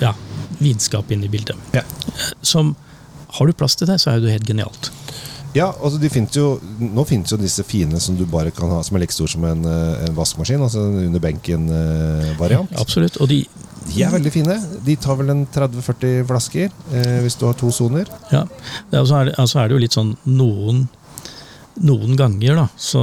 ja, 0.00 0.12
vinskap 0.60 1.10
inn 1.14 1.24
i 1.24 1.28
bildet. 1.32 1.56
Ja. 1.72 1.82
Som 2.42 2.76
Har 3.34 3.46
du 3.48 3.52
plass 3.52 3.74
til 3.74 3.88
det, 3.88 3.96
så 3.98 4.12
er 4.12 4.20
det 4.20 4.28
jo 4.28 4.34
helt 4.36 4.46
genialt. 4.46 4.90
Ja, 5.54 5.68
altså 5.70 6.00
de 6.02 6.10
finnes 6.10 6.34
jo, 6.34 6.56
Nå 6.82 7.04
finnes 7.06 7.30
jo 7.30 7.38
disse 7.38 7.62
fine 7.66 8.00
som 8.02 8.16
du 8.18 8.24
bare 8.30 8.50
kan 8.54 8.72
ha 8.74 8.80
som 8.82 8.96
er 8.98 9.04
like 9.04 9.14
stor 9.14 9.30
som 9.30 9.44
en, 9.46 9.62
eh, 9.70 10.08
en 10.08 10.16
vaskemaskin. 10.16 10.62
Altså 10.64 10.82
en 10.88 10.98
under 11.04 11.22
benken-variant. 11.22 12.74
Absolutt. 12.80 13.20
Og 13.22 13.30
de, 13.30 13.44
de 13.86 14.02
er 14.02 14.12
veldig 14.14 14.34
fine. 14.34 14.58
De 14.86 14.98
tar 14.98 15.20
vel 15.20 15.30
en 15.34 15.46
30-40 15.54 16.26
flasker 16.30 16.68
eh, 16.68 17.16
hvis 17.24 17.38
du 17.38 17.46
har 17.46 17.56
to 17.58 17.70
soner. 17.74 18.10
ja, 18.32 18.44
det 18.90 19.00
er, 19.00 19.06
så 19.06 19.20
er 19.20 19.30
det, 19.30 19.38
altså 19.38 19.62
er 19.62 19.70
det 19.70 19.78
jo 19.78 19.86
litt 19.86 19.96
sånn 19.96 20.14
noen 20.26 20.86
noen 21.82 22.14
ganger 22.14 22.54
da, 22.54 22.64
så, 22.78 23.00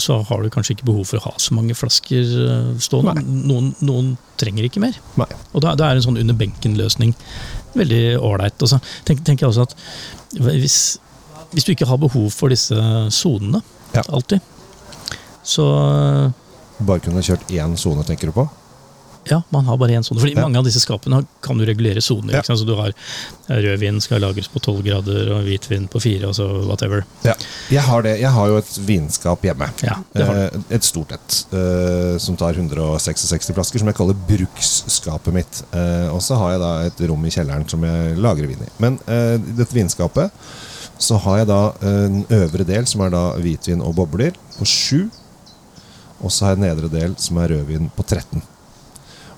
så 0.00 0.16
har 0.24 0.40
du 0.40 0.48
kanskje 0.52 0.78
ikke 0.78 0.86
behov 0.88 1.10
for 1.10 1.20
å 1.20 1.26
ha 1.26 1.32
så 1.40 1.52
mange 1.56 1.76
flasker 1.76 2.22
eh, 2.24 2.70
stående. 2.80 3.20
Noen, 3.20 3.74
noen 3.84 4.14
trenger 4.40 4.64
ikke 4.64 4.80
mer. 4.80 4.96
Nei. 5.20 5.28
Og 5.52 5.64
da, 5.64 5.74
da 5.76 5.90
er 5.90 6.00
en 6.00 6.06
sånn 6.06 6.20
under 6.22 6.38
benken-løsning 6.38 7.12
veldig 7.76 8.02
ålreit. 8.24 8.64
Og 8.64 8.88
tenk, 9.04 9.20
tenker 9.26 9.44
jeg 9.44 9.52
også 9.52 9.66
at 9.68 9.76
hvis, 10.40 10.78
hvis 11.54 11.64
du 11.68 11.72
ikke 11.74 11.86
har 11.88 11.98
behov 12.02 12.28
for 12.34 12.48
disse 12.52 12.74
sonene 13.14 13.62
Ja. 13.94 14.02
alltid, 14.10 14.40
så 15.46 16.32
Bare 16.84 17.00
kunne 17.00 17.22
kjørt 17.22 17.46
én 17.54 17.76
sone, 17.78 18.02
tenker 18.04 18.26
du 18.32 18.32
på? 18.34 18.48
ja, 19.30 19.38
man 19.54 19.64
har 19.64 19.78
bare 19.80 19.94
én 19.96 20.02
sone. 20.04 20.20
Fordi 20.20 20.34
Ja. 20.34 20.42
mange 20.42 20.58
av 20.58 20.64
disse 20.66 20.80
skapene 20.84 21.22
kan 21.40 21.56
du 21.56 21.64
regulere 21.64 22.02
soner. 22.04 22.34
Ja. 22.34 22.42
Så 22.42 22.66
du 22.66 22.74
har 22.76 22.88
eh, 23.48 23.56
rødvin 23.56 23.98
skal 24.02 24.20
lagres 24.20 24.48
på 24.52 24.60
12 24.60 24.82
grader, 24.84 25.30
og 25.32 25.44
hvitvin 25.46 25.86
på 25.88 25.98
4, 26.02 26.26
og 26.28 26.34
så 26.36 26.44
whatever. 26.66 27.06
Ja. 27.24 27.32
Jeg 27.70 27.80
har 27.86 28.02
det. 28.02 28.20
Jeg 28.20 28.28
har 28.30 28.48
jo 28.48 28.58
et 28.58 28.74
vinskap 28.84 29.40
hjemme. 29.40 29.70
Ja, 29.82 29.94
det 30.14 30.26
har 30.26 30.34
du. 30.34 30.40
Eh, 30.58 30.76
Et 30.76 30.84
stort 30.84 31.12
et. 31.12 31.44
eh, 31.54 32.18
Som 32.18 32.36
tar 32.36 32.52
166 32.52 33.50
flasker, 33.54 33.78
som 33.78 33.86
jeg 33.88 33.94
kaller 33.96 34.14
bruksskapet 34.28 35.32
mitt. 35.32 35.62
Eh, 35.72 36.12
Og 36.12 36.20
så 36.20 36.36
har 36.36 36.50
jeg 36.50 36.60
da 36.60 36.82
et 36.84 37.08
rom 37.08 37.24
i 37.24 37.30
kjelleren 37.30 37.66
som 37.70 37.80
jeg 37.82 38.18
lagrer 38.18 38.46
vin 38.46 38.60
i. 38.60 38.68
Men 38.78 38.98
eh, 39.08 39.38
dette 39.56 39.72
vinskapet 39.72 40.30
så 40.98 41.16
har 41.24 41.38
jeg 41.42 41.48
da 41.50 41.60
en 41.82 42.20
øvre 42.30 42.64
del, 42.68 42.86
som 42.86 43.02
er 43.04 43.10
da 43.14 43.22
hvitvin 43.42 43.82
og 43.84 43.94
bobler, 43.98 44.36
på 44.58 44.64
7. 44.68 45.10
Og 46.24 46.30
så 46.32 46.46
har 46.46 46.54
jeg 46.54 46.60
en 46.62 46.66
nedre 46.68 46.88
del, 46.92 47.14
som 47.20 47.38
er 47.42 47.50
rødvin, 47.52 47.90
på 47.96 48.02
13. 48.06 48.42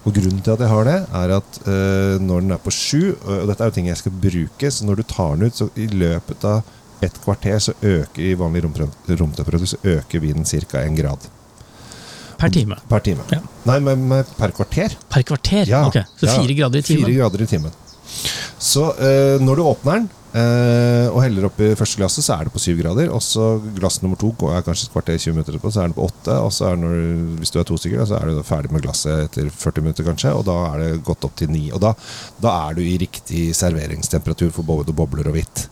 Og 0.06 0.14
Grunnen 0.14 0.42
til 0.44 0.52
at 0.54 0.60
jeg 0.62 0.70
har 0.70 0.84
det, 0.86 0.98
er 1.18 1.32
at 1.34 1.56
eh, 1.66 2.16
når 2.22 2.44
den 2.44 2.52
er 2.54 2.60
på 2.62 2.70
7, 2.70 3.16
og 3.26 3.48
dette 3.50 3.64
er 3.64 3.70
jo 3.72 3.74
ting 3.74 3.88
jeg 3.90 3.98
skal 3.98 4.14
bruke, 4.22 4.70
så 4.70 4.86
når 4.86 5.00
du 5.00 5.06
tar 5.10 5.32
den 5.34 5.48
ut, 5.48 5.56
så 5.58 5.66
i 5.74 5.86
løpet 5.90 6.44
av 6.46 6.60
et 7.04 7.16
kvarter 7.24 7.58
så 7.60 7.74
øker 7.82 8.22
i 8.24 8.36
vanlig 8.38 8.62
romtem- 8.64 8.92
romtemperatur 9.10 9.66
så 9.72 9.80
øker 9.84 10.22
vinen 10.22 10.46
ca. 10.48 10.84
1 10.84 10.94
grad 10.96 11.26
Per 12.38 12.52
time. 12.52 12.76
per 12.88 13.00
time. 13.00 13.24
Ja. 13.32 13.40
Nei, 13.64 13.78
men, 13.80 14.02
men 14.08 14.24
per 14.36 14.52
kvarter. 14.52 14.92
Per 15.08 15.22
kvarter? 15.24 15.64
Ja, 15.68 15.86
ok, 15.88 15.98
Så 16.20 16.26
ja. 16.28 16.34
fire 16.42 16.54
grader 16.58 16.78
i 16.78 16.82
timen? 16.84 17.04
Fire 17.06 17.14
grader 17.16 17.42
i 17.42 17.46
timen. 17.48 17.72
Så 18.60 18.90
eh, 19.00 19.40
når 19.42 19.56
du 19.56 19.62
åpner 19.64 19.98
den 20.02 20.08
eh, 20.36 21.06
og 21.10 21.20
heller 21.24 21.46
oppi 21.48 21.70
første 21.78 21.98
glasset, 22.00 22.24
så 22.26 22.36
er 22.36 22.46
det 22.46 22.52
på 22.54 22.60
syv 22.62 22.80
grader. 22.82 23.10
Og 23.14 23.22
så 23.24 23.46
glass 23.78 24.00
nummer 24.02 24.18
to 24.20 24.32
går- 24.38 24.54
jeg 24.56 24.66
kanskje 24.68 24.88
et 24.88 24.92
kvarter 24.94 25.18
20 25.18 25.32
minutter 25.36 25.54
etterpå, 25.56 25.72
så 25.72 25.82
er 25.82 25.88
den 25.88 25.96
på 25.98 26.06
åtte. 26.08 26.36
Og 26.44 26.52
så 26.52 26.68
er 26.68 26.76
det 26.76 26.84
når, 26.84 27.38
hvis 27.40 27.54
du 27.54 27.60
er 27.60 27.68
to 27.70 27.78
stykker, 27.80 28.04
så 28.06 28.20
er 28.20 28.26
du 28.30 28.42
ferdig 28.46 28.72
med 28.72 28.84
glasset 28.84 29.24
etter 29.30 29.48
40 29.50 29.82
minutter, 29.86 30.04
kanskje. 30.04 30.34
Og 30.36 30.44
da 30.48 30.58
er 30.74 30.84
det 30.84 31.04
gått 31.08 31.24
opp 31.24 31.36
til 31.40 31.50
ni. 31.50 31.70
Og 31.72 31.80
da, 31.80 31.94
da 32.42 32.58
er 32.68 32.76
du 32.78 32.84
i 32.84 32.98
riktig 33.00 33.48
serveringstemperatur 33.56 34.52
for 34.52 34.62
både 34.68 34.94
bobler 34.96 35.32
og 35.32 35.38
hvitt. 35.40 35.68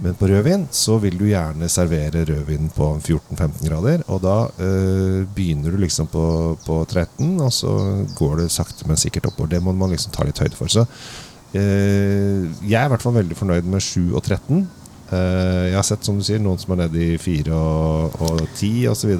Men 0.00 0.14
på 0.16 0.30
rødvin 0.30 0.62
så 0.72 0.94
vil 0.96 1.18
du 1.20 1.26
gjerne 1.28 1.68
servere 1.68 2.22
rødvin 2.24 2.70
på 2.72 2.86
14-15 3.04 3.66
grader. 3.68 4.04
Og 4.08 4.22
da 4.24 4.36
øh, 4.64 5.26
begynner 5.36 5.74
du 5.74 5.76
liksom 5.82 6.08
på, 6.08 6.22
på 6.64 6.78
13, 6.88 7.34
og 7.44 7.52
så 7.52 7.74
går 8.16 8.38
det 8.40 8.46
sakte, 8.54 8.88
men 8.88 8.96
sikkert 8.96 9.28
oppover. 9.28 9.50
Det 9.52 9.60
må 9.62 9.74
man 9.76 9.92
liksom 9.92 10.14
ta 10.16 10.24
litt 10.24 10.40
høyde 10.40 10.56
for. 10.56 10.72
Så 10.72 10.86
jeg 11.54 12.76
er 12.78 12.86
i 12.86 12.92
hvert 12.92 13.02
fall 13.02 13.16
veldig 13.16 13.36
fornøyd 13.38 13.66
med 13.70 13.82
7 13.82 14.12
og 14.14 14.22
13. 14.22 14.68
Eh, 15.10 15.64
jeg 15.70 15.74
har 15.74 15.86
sett 15.86 16.06
som 16.06 16.18
du 16.18 16.22
sier, 16.22 16.38
noen 16.42 16.60
som 16.60 16.74
er 16.74 16.84
nede 16.84 17.00
i 17.02 17.18
4 17.18 17.50
og, 17.56 18.20
og 18.22 18.42
10 18.54 18.70
osv. 18.92 19.10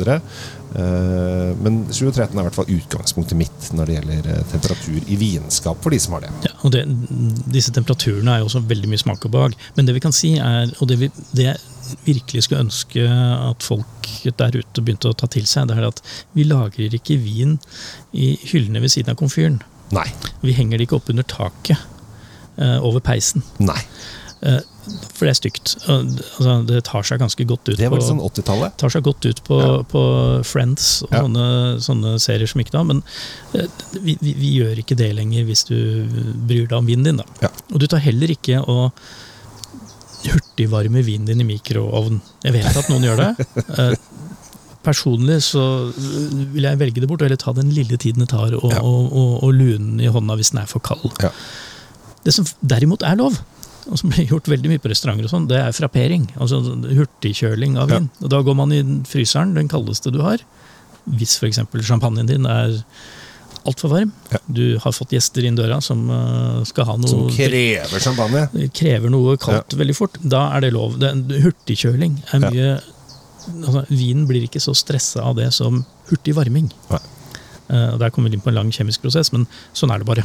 Uh, 0.71 1.51
men 1.65 1.81
7 1.91 2.05
og 2.07 2.13
13 2.15 2.29
er 2.31 2.45
i 2.45 2.47
hvert 2.47 2.55
fall 2.55 2.71
utgangspunktet 2.71 3.39
mitt 3.39 3.71
når 3.75 3.89
det 3.89 3.97
gjelder 3.97 4.29
eh, 4.31 4.45
temperatur 4.53 5.01
i 5.11 5.19
vinskap, 5.19 5.81
for 5.83 5.91
de 5.91 5.99
som 6.03 6.15
har 6.15 6.29
det. 6.29 6.31
Ja, 6.47 6.55
og 6.63 6.75
det, 6.77 6.85
Disse 7.51 7.75
temperaturene 7.75 8.37
er 8.37 8.45
jo 8.45 8.51
også 8.51 8.63
veldig 8.71 8.93
mye 8.93 9.03
smak 9.03 9.27
og 9.27 9.35
behag. 9.35 9.59
Men 9.75 9.89
det 9.89 9.97
vi 9.99 10.05
kan 10.05 10.15
si 10.15 10.37
er, 10.39 10.71
og 10.79 10.93
det 10.93 11.01
vi 11.03 11.11
det 11.35 11.49
jeg 11.49 11.59
virkelig 12.05 12.45
skulle 12.47 12.63
ønske 12.69 13.03
at 13.03 13.65
folk 13.67 14.11
der 14.39 14.61
ute 14.61 14.83
begynte 14.85 15.11
å 15.11 15.17
ta 15.19 15.27
til 15.27 15.49
seg, 15.51 15.67
det 15.67 15.81
er 15.81 15.89
at 15.89 15.99
vi 16.39 16.47
lagrer 16.47 16.95
ikke 16.95 17.19
vin 17.19 17.59
i 18.15 18.37
hyllene 18.53 18.83
ved 18.85 18.95
siden 18.95 19.11
av 19.11 19.19
komfyren. 19.19 19.59
Nei. 19.91 20.07
Vi 20.45 20.55
henger 20.55 20.79
det 20.79 20.87
ikke 20.87 21.01
opp 21.01 21.11
under 21.11 21.27
taket 21.27 21.75
eh, 21.75 21.90
over 22.83 23.01
peisen. 23.01 23.43
Nei. 23.59 23.79
Eh, 24.43 24.61
for 25.13 25.27
det 25.29 25.33
er 25.35 25.37
stygt. 25.39 25.75
Og, 25.93 26.07
Altså, 26.41 26.55
det 26.67 26.79
tar 26.89 27.03
seg 27.05 27.21
ganske 27.21 27.45
godt 27.47 27.69
ut 27.69 27.77
Det 27.77 27.91
var 27.93 27.99
litt 28.01 28.07
sånn 28.09 28.23
80-tallet. 28.25 28.77
tar 28.81 28.89
seg 28.91 29.03
godt 29.05 29.27
ut 29.29 29.43
på, 29.45 29.59
Ja. 29.61 29.83
på 29.85 30.03
Friends 30.49 31.03
og 31.05 31.11
Ja. 31.13 31.21
sånne, 31.27 31.47
sånne 31.85 32.15
serier 32.19 32.49
som 32.49 32.61
ikke 32.63 32.73
da, 32.73 32.83
men 32.83 33.03
eh, 33.55 33.67
vi, 34.01 34.17
vi, 34.21 34.33
vi 34.41 34.55
gjør 34.59 34.79
ikke 34.81 34.97
det 34.97 35.11
lenger 35.15 35.45
hvis 35.45 35.65
du 35.69 35.77
bryr 36.49 36.67
deg 36.67 36.79
om 36.79 36.87
vinen 36.89 37.05
din. 37.05 37.17
da. 37.21 37.25
Ja. 37.43 37.49
Og 37.73 37.81
du 37.81 37.87
tar 37.87 38.01
heller 38.01 38.29
ikke 38.33 38.65
å 38.65 38.91
hurtigvarme 40.25 41.03
vinen 41.05 41.27
din 41.31 41.41
i 41.41 41.45
mikroovn. 41.49 42.21
Jeg 42.45 42.53
vet 42.59 42.77
at 42.77 42.89
noen 42.93 43.05
gjør 43.09 43.23
det. 43.25 43.47
Eh, 43.79 43.95
Personlig 44.81 45.43
så 45.45 45.61
vil 45.93 46.65
jeg 46.65 46.79
velge 46.81 47.03
det 47.03 47.07
bort, 47.11 47.21
eller 47.21 47.37
ta 47.37 47.53
den 47.53 47.69
lille 47.77 47.99
tiden 48.01 48.23
det 48.25 48.31
tar 48.33 48.55
og, 48.57 48.65
og, 48.65 49.11
og 49.13 49.43
å 49.45 49.51
lune 49.53 49.77
den 49.99 50.01
i 50.01 50.09
hånda 50.09 50.39
hvis 50.41 50.55
den 50.55 50.63
er 50.63 50.71
for 50.71 50.81
kald. 50.81 51.13
Ja. 51.21 51.29
Det 52.25 52.35
som 52.37 52.45
derimot 52.63 53.03
er 53.07 53.17
lov, 53.17 53.39
og 53.91 53.97
som 53.99 54.11
blir 54.13 54.27
gjort 54.29 54.49
veldig 54.53 54.69
mye 54.75 54.83
på 54.83 54.91
restauranter, 54.93 55.25
og 55.25 55.33
sånn, 55.33 55.49
det 55.49 55.57
er 55.63 55.73
frappering. 55.73 56.29
Altså 56.39 56.61
hurtigkjøling 56.85 57.79
av 57.81 57.89
Ja. 57.91 57.99
vin. 57.99 58.11
Og 58.23 58.29
Da 58.31 58.43
går 58.43 58.57
man 58.57 58.73
i 58.73 58.83
fryseren, 59.09 59.55
den 59.55 59.69
kaldeste 59.69 60.13
du 60.13 60.21
har. 60.23 60.39
Hvis 61.09 61.39
f.eks. 61.41 61.59
champagnen 61.89 62.27
din 62.29 62.45
er 62.47 62.83
altfor 63.67 63.91
varm. 63.91 64.13
Ja. 64.33 64.39
Du 64.53 64.79
har 64.79 64.93
fått 64.93 65.11
gjester 65.13 65.45
inn 65.45 65.57
døra 65.57 65.81
som 65.83 66.05
eh, 66.11 66.63
skal 66.65 66.85
ha 66.87 66.97
noe 66.97 67.09
Som 67.09 67.27
krever 67.31 68.01
champagne. 68.01 68.45
krever 68.73 69.11
noe 69.11 69.37
kaldt 69.37 69.75
veldig 69.77 69.97
fort. 69.97 70.17
Da 70.23 70.51
er 70.57 70.61
det 70.61 70.73
lov. 70.73 70.99
Det, 71.01 71.11
hurtigkjøling 71.43 72.23
er 72.33 72.53
Ja. 72.55 72.79
altså, 73.65 73.87
Vinen 73.89 74.27
blir 74.29 74.45
ikke 74.47 74.61
så 74.61 74.75
stressa 74.77 75.23
av 75.25 75.37
det 75.37 75.53
som 75.53 75.85
hurtig 76.11 76.35
varming. 76.35 76.71
Nei. 76.91 77.01
Eh, 77.71 77.97
Der 77.99 78.11
kommer 78.11 78.29
vi 78.31 78.37
inn 78.37 78.41
på 78.43 78.49
en 78.49 78.55
lang 78.55 78.71
kjemisk 78.71 79.01
prosess, 79.03 79.33
men 79.33 79.47
sånn 79.75 79.93
er 79.93 79.99
det 79.99 80.07
bare. 80.07 80.25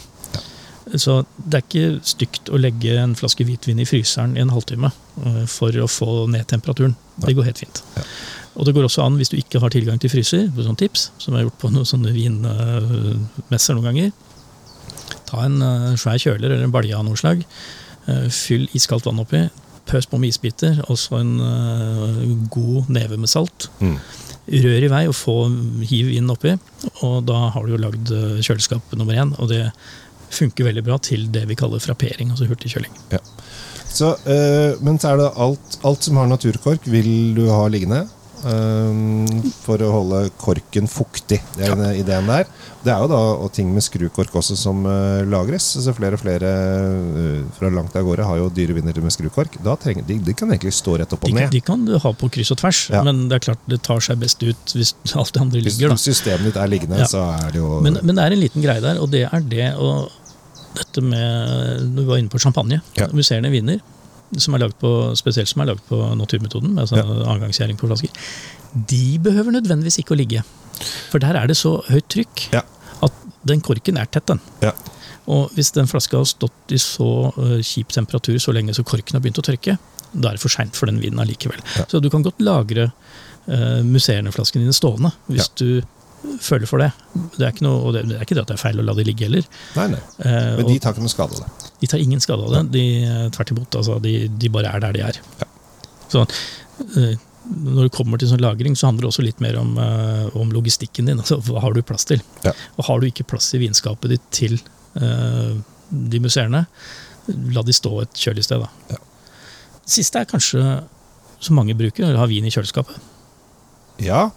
Så 0.94 1.24
det 1.38 1.58
er 1.58 1.64
ikke 1.64 2.06
stygt 2.06 2.50
å 2.54 2.60
legge 2.62 2.94
en 3.02 3.16
flaske 3.18 3.46
hvitvin 3.48 3.82
i 3.82 3.88
fryseren 3.90 4.36
i 4.38 4.44
en 4.44 4.54
halvtime 4.54 4.92
eh, 5.26 5.44
for 5.50 5.74
å 5.82 5.90
få 5.90 6.26
ned 6.32 6.46
temperaturen. 6.52 6.94
Det 7.24 7.34
går 7.34 7.50
helt 7.50 7.64
fint. 7.64 7.82
Ja. 7.98 8.06
Og 8.56 8.68
det 8.68 8.76
går 8.76 8.86
også 8.88 9.04
an 9.04 9.18
hvis 9.20 9.34
du 9.34 9.40
ikke 9.40 9.60
har 9.64 9.74
tilgang 9.74 9.98
til 10.00 10.14
fryser, 10.14 10.46
på 10.54 10.64
sånn 10.64 10.78
tips, 10.80 11.10
som 11.18 11.34
jeg 11.34 11.42
har 11.42 11.50
gjort 11.50 11.60
på 11.64 11.72
noen 11.74 11.90
sånne 11.90 12.14
vinmesser 12.16 13.76
noen 13.76 13.90
ganger. 13.90 14.14
Ta 15.28 15.42
en 15.48 15.58
eh, 15.66 15.92
svær 16.00 16.22
kjøler 16.22 16.52
eller 16.52 16.68
en 16.68 16.76
balje 16.76 16.96
av 16.96 17.06
noe 17.08 17.20
slag. 17.20 17.42
eh, 18.06 18.30
fyll 18.30 18.70
iskaldt 18.78 19.10
vann 19.10 19.24
oppi. 19.26 19.48
Pøs 19.90 20.08
på 20.10 20.18
med 20.22 20.32
isbiter, 20.32 20.80
og 20.90 20.98
så 20.98 21.20
en 21.20 22.48
god 22.50 22.88
neve 22.90 23.20
med 23.22 23.30
salt. 23.30 23.68
Mm. 23.78 24.00
Rør 24.64 24.86
i 24.86 24.90
vei 24.90 25.04
og 25.06 25.14
få 25.14 25.36
hiv 25.86 26.10
inn 26.16 26.32
oppi, 26.34 26.56
og 27.06 27.20
da 27.30 27.52
har 27.54 27.66
du 27.66 27.76
jo 27.76 27.82
lagd 27.84 28.10
kjøleskap 28.42 28.96
nummer 28.98 29.14
én. 29.22 29.36
Og 29.38 29.52
det 29.52 29.68
funker 30.36 30.68
veldig 30.70 30.84
bra 30.88 30.98
til 31.02 31.28
det 31.32 31.46
vi 31.50 31.56
kaller 31.60 31.80
frappering, 31.84 32.32
altså 32.36 32.48
hurtigkjøling. 32.50 32.92
Så, 33.96 34.12
øh, 34.28 34.76
men 34.84 35.00
så 35.00 35.14
er 35.14 35.22
det 35.24 35.32
alt, 35.40 35.80
alt 35.88 36.04
som 36.04 36.18
har 36.20 36.28
naturkork, 36.28 36.84
vil 36.92 37.34
du 37.38 37.46
ha 37.50 37.66
liggende. 37.72 38.06
Øh, 38.46 38.94
for 39.64 39.82
å 39.82 39.88
holde 39.90 40.20
korken 40.38 40.86
fuktig. 40.92 41.40
Det 41.56 41.66
er 41.66 41.76
den 41.80 41.96
ideen 41.98 42.28
der. 42.30 42.44
Det 42.86 42.92
er 42.94 43.00
jo 43.02 43.08
da 43.10 43.18
og 43.42 43.48
ting 43.56 43.72
med 43.74 43.82
skrukork 43.82 44.36
også 44.38 44.54
som 44.60 44.84
øh, 44.86 45.24
lagres. 45.32 45.66
Så 45.82 45.94
flere 45.98 46.14
og 46.14 46.22
flere 46.22 46.52
fra 47.58 47.72
langt 47.74 47.96
av 47.98 48.06
gårde 48.06 48.28
har 48.28 48.38
jo 48.38 48.52
dyre 48.54 48.76
viner 48.78 49.00
med 49.02 49.16
skrukork. 49.16 49.56
Da 49.66 49.74
trenger, 49.82 50.06
de, 50.06 50.20
de 50.28 50.36
kan 50.38 50.52
egentlig 50.54 50.76
stå 50.78 50.98
rett 51.02 51.16
opp 51.16 51.26
De, 51.26 51.32
og 51.34 51.40
ned. 51.40 51.50
de 51.56 51.62
kan 51.66 51.88
du 51.88 51.96
ha 52.04 52.12
på 52.14 52.30
kryss 52.36 52.52
og 52.54 52.60
tvers, 52.62 52.84
Ja. 52.94 53.02
men 53.08 53.24
det 53.32 53.40
er 53.40 53.46
klart 53.48 53.64
det 53.72 53.82
tar 53.88 54.04
seg 54.06 54.20
best 54.22 54.44
ut 54.46 54.76
hvis 54.78 54.94
alt 55.16 55.34
det 55.34 55.42
andre 55.42 55.64
Hvis 55.66 55.80
ligger. 55.80 55.96
da. 55.96 55.98
systemet 56.06 56.52
ditt 56.52 56.62
er 56.62 56.70
liggende, 56.76 57.00
Ja. 57.02 57.08
så 57.10 57.24
er 57.40 57.50
det 57.56 57.64
jo 57.64 57.80
Men, 57.82 57.98
men 58.04 58.16
det 58.20 58.28
er 58.28 58.32
en 58.38 58.44
liten 58.46 58.62
greie 58.62 58.82
der, 58.84 59.02
og 59.02 59.10
det 59.16 59.26
er 59.32 59.40
det 59.56 59.72
å 59.80 60.08
Dette 60.76 61.02
med 61.04 61.86
Du 61.96 62.04
var 62.08 62.18
inne 62.22 62.32
på 62.32 62.40
champagne. 62.42 62.82
Ja. 62.98 63.08
Musserende 63.16 63.52
viner, 63.54 63.80
som 64.42 64.56
er 64.58 64.64
laget 64.66 64.78
på, 64.82 64.92
spesielt 65.20 65.48
som 65.52 65.62
er 65.64 65.72
laget 65.72 65.84
på 65.90 66.00
naturmetoden, 66.20 66.74
med 66.76 66.84
altså 66.86 66.98
Ja. 67.00 67.06
avgangsgjæring 67.36 67.78
på 67.80 67.88
flasker, 67.88 68.10
de 68.90 69.18
behøver 69.24 69.52
nødvendigvis 69.56 70.00
ikke 70.02 70.16
å 70.16 70.20
ligge. 70.20 70.44
For 71.12 71.20
der 71.24 71.36
er 71.40 71.48
det 71.48 71.56
så 71.58 71.78
høyt 71.90 72.10
trykk 72.12 72.50
Ja. 72.54 72.62
at 73.06 73.14
den 73.46 73.62
korken 73.62 73.98
er 73.98 74.06
tett, 74.06 74.26
den. 74.28 74.42
Ja. 74.62 74.74
Og 75.28 75.50
hvis 75.56 75.72
den 75.74 75.88
flaska 75.88 76.18
har 76.18 76.26
stått 76.30 76.72
i 76.76 76.78
så 76.78 77.32
uh, 77.38 77.58
kjip 77.64 77.90
temperatur 77.96 78.38
så 78.38 78.54
lenge 78.54 78.76
så 78.76 78.84
korken 78.86 79.14
har 79.18 79.22
begynt 79.22 79.40
å 79.40 79.46
tørke, 79.46 79.78
da 80.14 80.30
er 80.30 80.38
det 80.38 80.42
for 80.44 80.50
seint 80.54 80.76
for 80.76 80.86
den 80.88 81.00
vinen 81.02 81.20
allikevel. 81.20 81.58
Ja. 81.78 81.86
Så 81.90 82.02
du 82.02 82.10
kan 82.14 82.22
godt 82.26 82.40
lagre 82.46 82.92
uh, 83.48 83.82
musserende 83.84 84.32
flaskene 84.36 84.66
dine 84.68 84.74
stående 84.76 85.12
hvis 85.30 85.50
du 85.58 85.82
føler 86.42 86.70
for 86.70 86.82
det. 86.84 86.90
Det 87.36 87.44
er 87.46 87.54
ikke, 87.54 87.66
noe, 87.66 87.82
og 87.88 87.94
det, 87.96 88.04
er 88.16 88.24
ikke 88.26 88.36
det 88.38 88.44
at 88.46 88.52
det 88.52 88.58
er 88.58 88.62
feil 88.62 88.82
å 88.82 88.86
la 88.88 88.96
de 88.98 89.06
ligge 89.08 89.28
heller. 89.28 89.46
Nei, 89.78 89.88
nei. 89.94 90.02
Eh, 90.26 90.50
Men 90.60 90.68
de 90.70 90.80
tar 90.84 90.96
ikke 90.96 91.06
noe 91.06 91.14
skade 91.14 91.38
av 91.38 91.46
det. 91.46 91.72
de 91.82 91.90
tar 91.92 92.04
ingen 92.04 92.24
skade 92.24 92.46
av 92.48 92.54
det. 92.56 92.64
De, 92.76 92.84
eh, 93.06 93.22
tvert 93.36 93.54
imot. 93.56 93.78
Altså, 93.82 94.00
de, 94.04 94.14
de 94.42 94.52
bare 94.54 94.74
er 94.76 94.84
der 94.86 94.98
de 94.98 95.04
er. 95.10 95.20
Ja. 95.42 95.48
Så 96.12 96.24
eh, 96.26 97.16
når 97.46 97.88
det 97.88 97.94
kommer 97.94 98.18
til 98.22 98.32
sånn 98.32 98.42
lagring, 98.42 98.76
så 98.78 98.88
handler 98.90 99.06
det 99.06 99.12
også 99.14 99.26
litt 99.26 99.42
mer 99.44 99.58
om, 99.62 99.76
om 100.34 100.54
logistikken 100.56 101.06
din. 101.12 101.20
Altså, 101.24 101.38
hva 101.46 101.62
har 101.62 101.76
du 101.78 101.82
plass 101.86 102.08
til? 102.10 102.24
Ja. 102.46 102.56
Og 102.80 102.88
har 102.90 103.02
du 103.04 103.10
ikke 103.10 103.28
plass 103.36 103.52
i 103.54 103.62
vinskapet 103.62 104.16
ditt 104.16 104.26
til 104.34 104.58
eh, 104.98 105.52
de 105.90 106.22
museerne, 106.24 106.66
la 107.54 107.62
de 107.66 107.74
stå 107.74 107.92
et 108.04 108.18
kjølig 108.22 108.44
sted. 108.48 108.64
Da. 108.66 108.96
Ja. 108.96 109.02
Siste 109.86 110.24
er 110.24 110.28
kanskje, 110.30 110.64
som 111.42 111.58
mange 111.60 111.76
bruker, 111.78 112.08
å 112.10 112.18
ha 112.24 112.26
vin 112.30 112.46
i 112.46 112.54
kjøleskapet. 112.54 112.98
Ja. 114.02 114.28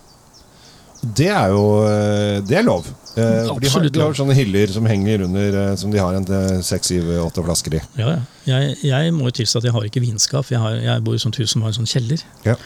Det 1.02 1.28
er 1.30 1.52
jo 1.54 1.64
eh, 1.86 2.40
Det 2.42 2.58
er 2.58 2.64
lov. 2.66 2.86
Eh, 3.18 3.46
for 3.46 3.60
De 3.62 3.70
har, 3.70 3.88
de 3.94 4.02
har 4.02 4.14
sånne 4.18 4.34
hyller 4.38 4.70
som 4.74 4.86
henger 4.86 5.24
under, 5.26 5.56
eh, 5.62 5.74
som 5.78 5.90
de 5.94 5.98
har 6.02 6.14
en 6.18 6.26
til 6.26 6.60
seks, 6.66 6.90
syv, 6.92 7.08
åtte 7.24 7.42
flasker 7.46 7.78
i. 7.78 7.82
Ja, 8.00 8.16
ja. 8.16 8.20
Jeg, 8.48 8.76
jeg 8.88 9.14
må 9.14 9.28
jo 9.30 9.34
tilstå 9.40 9.62
at 9.62 9.68
jeg 9.68 9.74
har 9.76 9.86
ikke 9.88 10.02
vinskap. 10.04 10.50
Jeg, 10.50 10.60
har, 10.62 10.78
jeg 10.82 11.04
bor 11.06 11.14
i 11.16 11.20
et 11.20 11.24
sånt 11.26 11.38
hus 11.38 11.54
som 11.54 11.62
har 11.66 11.74
en 11.74 11.78
sånn 11.80 11.90
kjeller. 11.90 12.22
Ja. 12.46 12.56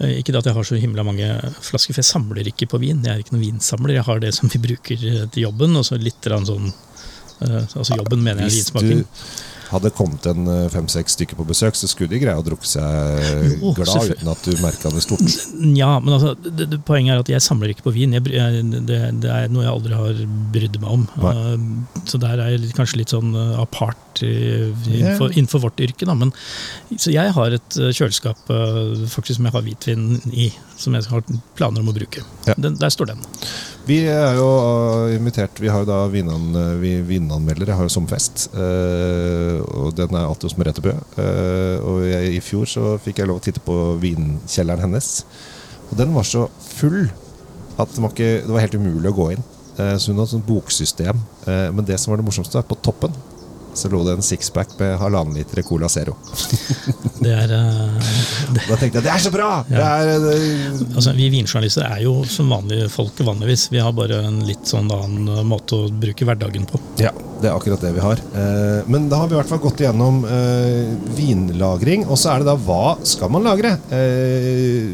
Eh, 0.00 0.16
Ikke 0.20 0.34
at 0.38 0.46
jeg 0.50 0.56
har 0.56 0.66
så 0.66 0.78
himla 0.80 1.04
mange 1.06 1.28
flasker, 1.62 1.94
for 1.94 2.02
jeg 2.02 2.10
samler 2.10 2.50
ikke 2.50 2.66
på 2.70 2.80
vin. 2.82 3.02
Jeg 3.06 3.12
er 3.14 3.22
ikke 3.24 3.36
noen 3.36 3.46
vinsamler. 3.46 3.94
Jeg 3.98 4.06
har 4.08 4.22
det 4.22 4.34
som 4.38 4.50
vi 4.50 4.62
bruker 4.62 5.08
eh, 5.10 5.24
til 5.34 5.46
jobben, 5.48 5.76
og 5.78 5.86
så 5.86 5.98
litt 6.00 6.30
sånn 6.30 6.70
eh, 6.70 7.60
Altså 7.74 7.98
jobben 7.98 8.22
mener 8.24 8.46
jeg 8.48 8.58
vinsmaking. 8.60 9.04
du 9.04 9.53
hadde 9.70 9.90
kommet 9.94 10.26
en 10.30 10.48
eh, 10.50 10.66
fem-seks 10.72 11.16
stykker 11.16 11.38
på 11.38 11.46
besøk, 11.48 11.76
så 11.78 11.88
skulle 11.90 12.12
de 12.12 12.20
greie 12.22 12.38
å 12.38 12.44
drukke 12.44 12.68
seg 12.68 13.54
Jo, 13.54 13.72
glad 13.76 14.12
uten 14.12 14.30
at 14.32 14.46
du 14.46 14.60
merka 14.62 14.92
det 14.94 15.04
stort. 15.04 15.24
Ja, 15.74 15.96
men 16.02 16.16
altså, 16.16 16.34
det, 16.44 16.68
det, 16.72 16.80
poenget 16.86 17.14
er 17.14 17.22
at 17.24 17.32
jeg 17.32 17.44
samler 17.44 17.72
ikke 17.72 17.86
på 17.88 17.94
vin. 17.96 18.14
Jeg, 18.16 18.24
det, 18.26 19.00
det 19.22 19.30
er 19.32 19.52
noe 19.52 19.64
jeg 19.64 19.72
aldri 19.72 19.98
har 19.98 20.22
brydd 20.54 20.80
meg 20.82 20.96
om. 20.96 21.06
Uh, 21.18 22.00
så 22.08 22.20
der 22.22 22.42
er 22.42 22.54
jeg 22.54 22.74
kanskje 22.76 23.00
litt 23.00 23.14
sånn 23.14 23.32
apart 23.60 24.22
uh, 24.22 24.70
innenfor, 24.90 25.32
innenfor 25.32 25.64
vårt 25.66 25.82
yrke. 25.84 26.08
Da. 26.08 26.16
Men, 26.18 26.34
så 26.94 27.14
jeg 27.14 27.34
har 27.36 27.56
et 27.58 27.78
kjøleskap 27.80 28.50
uh, 28.52 29.06
faktisk 29.10 29.38
som 29.38 29.48
jeg 29.48 29.56
har 29.56 29.66
hvitvin 29.66 30.08
i, 30.32 30.50
som 30.80 30.96
jeg 30.96 31.08
har 31.10 31.24
planer 31.58 31.84
om 31.84 31.92
å 31.92 31.96
bruke. 31.96 32.24
Ja. 32.48 32.56
Den, 32.58 32.78
der 32.80 32.92
står 32.92 33.14
den. 33.14 33.24
Vi 33.84 33.98
er 34.08 34.38
jo 34.38 34.46
eh, 34.48 35.14
invitert 35.18 35.58
Vi 35.60 35.68
har 35.68 35.82
jo 35.82 35.88
da 35.90 35.98
vinan, 36.08 36.54
vi 36.80 36.94
vinanmeldere 37.04 37.76
har 37.76 37.84
jo 37.84 37.92
sommerfest. 37.92 38.46
eh, 38.56 39.58
og 39.60 39.92
den 39.98 40.14
er 40.16 40.24
alltid 40.24 40.48
hos 40.48 40.56
Merete 40.60 40.84
Bø. 40.84 40.94
Eh, 41.20 41.76
og 41.84 42.06
jeg, 42.08 42.30
i 42.38 42.40
fjor 42.44 42.64
så 42.70 42.94
fikk 43.04 43.20
jeg 43.20 43.28
lov 43.28 43.42
å 43.42 43.44
titte 43.44 43.60
på 43.64 43.76
vinkjelleren 44.00 44.86
hennes. 44.86 45.10
Og 45.90 45.98
den 46.00 46.16
var 46.16 46.24
så 46.24 46.46
full 46.64 47.10
at 47.74 47.90
det 47.90 48.00
var, 48.00 48.14
ikke, 48.14 48.32
det 48.46 48.54
var 48.54 48.64
helt 48.64 48.78
umulig 48.78 49.10
å 49.10 49.18
gå 49.18 49.28
inn. 49.34 49.44
Eh, 49.76 49.94
så 49.98 50.12
hun 50.12 50.20
hadde 50.22 50.30
et 50.30 50.34
sånt 50.38 50.48
boksystem. 50.48 51.20
Eh, 51.44 51.68
men 51.74 51.84
det 51.84 52.00
som 52.00 52.14
var 52.14 52.22
det 52.22 52.28
morsomste, 52.28 52.56
var 52.56 52.68
på 52.70 52.80
toppen 52.80 53.12
så 53.74 53.90
lå 53.92 54.02
det 54.06 54.16
en 54.16 54.24
sixpack 54.24 54.74
med 54.78 54.96
halvannen 55.00 55.36
liter 55.38 55.62
Cola 55.66 55.88
Zero. 55.88 56.16
Det 57.24 57.30
er, 57.32 57.52
uh, 57.56 58.08
Da 58.68 58.76
tenkte 58.76 58.98
jeg 58.98 59.04
det 59.06 59.12
er 59.14 59.22
så 59.22 59.30
bra! 59.32 59.48
Det 59.68 59.80
er, 59.80 60.10
eh, 60.12 60.24
det, 60.24 60.88
altså, 60.92 61.14
vi 61.16 61.30
vinjournalister 61.32 61.86
er 61.86 62.02
jo 62.04 62.18
som 62.28 62.50
vanlige 62.52 62.90
folk 62.92 63.22
vanligvis. 63.24 63.70
Vi 63.72 63.80
har 63.80 63.94
bare 63.96 64.20
en 64.28 64.42
litt 64.44 64.68
sånn 64.68 64.90
annen 64.92 65.30
uh, 65.30 65.44
måte 65.46 65.78
å 65.78 65.88
bruke 65.88 66.28
hverdagen 66.28 66.68
på. 66.68 66.80
Ja, 67.00 67.14
det 67.44 67.50
er 67.50 67.58
akkurat 67.58 67.82
det 67.84 67.90
vi 67.96 68.02
har. 68.02 68.20
Eh, 68.40 68.86
men 68.90 69.08
da 69.10 69.18
har 69.20 69.28
vi 69.28 69.36
i 69.36 69.38
hvert 69.38 69.50
fall 69.50 69.60
gått 69.62 69.82
igjennom 69.82 70.22
eh, 70.24 70.94
vinlagring. 71.16 72.06
Og 72.08 72.16
så 72.20 72.32
er 72.32 72.42
det 72.42 72.48
da 72.48 72.56
hva 72.56 72.94
skal 73.06 73.32
man 73.32 73.44
lagre? 73.44 73.74
Eh, 73.92 74.92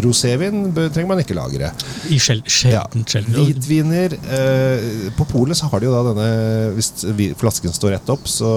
rosévin 0.00 0.70
trenger 0.78 1.10
man 1.10 1.20
ikke 1.20 1.36
lagre. 1.36 1.72
I 2.08 2.20
sjel, 2.22 2.40
sjelden, 2.48 3.04
sjelden. 3.08 3.36
Hvitviner 3.36 4.14
eh, 4.16 5.10
På 5.18 5.26
polet 5.28 5.58
så 5.58 5.68
har 5.70 5.82
de 5.82 5.88
jo 5.88 5.92
da 5.92 6.00
denne 6.10 6.28
Hvis 6.76 7.04
flasken 7.38 7.74
står 7.74 7.96
rett 7.96 8.12
opp, 8.12 8.19
så 8.28 8.48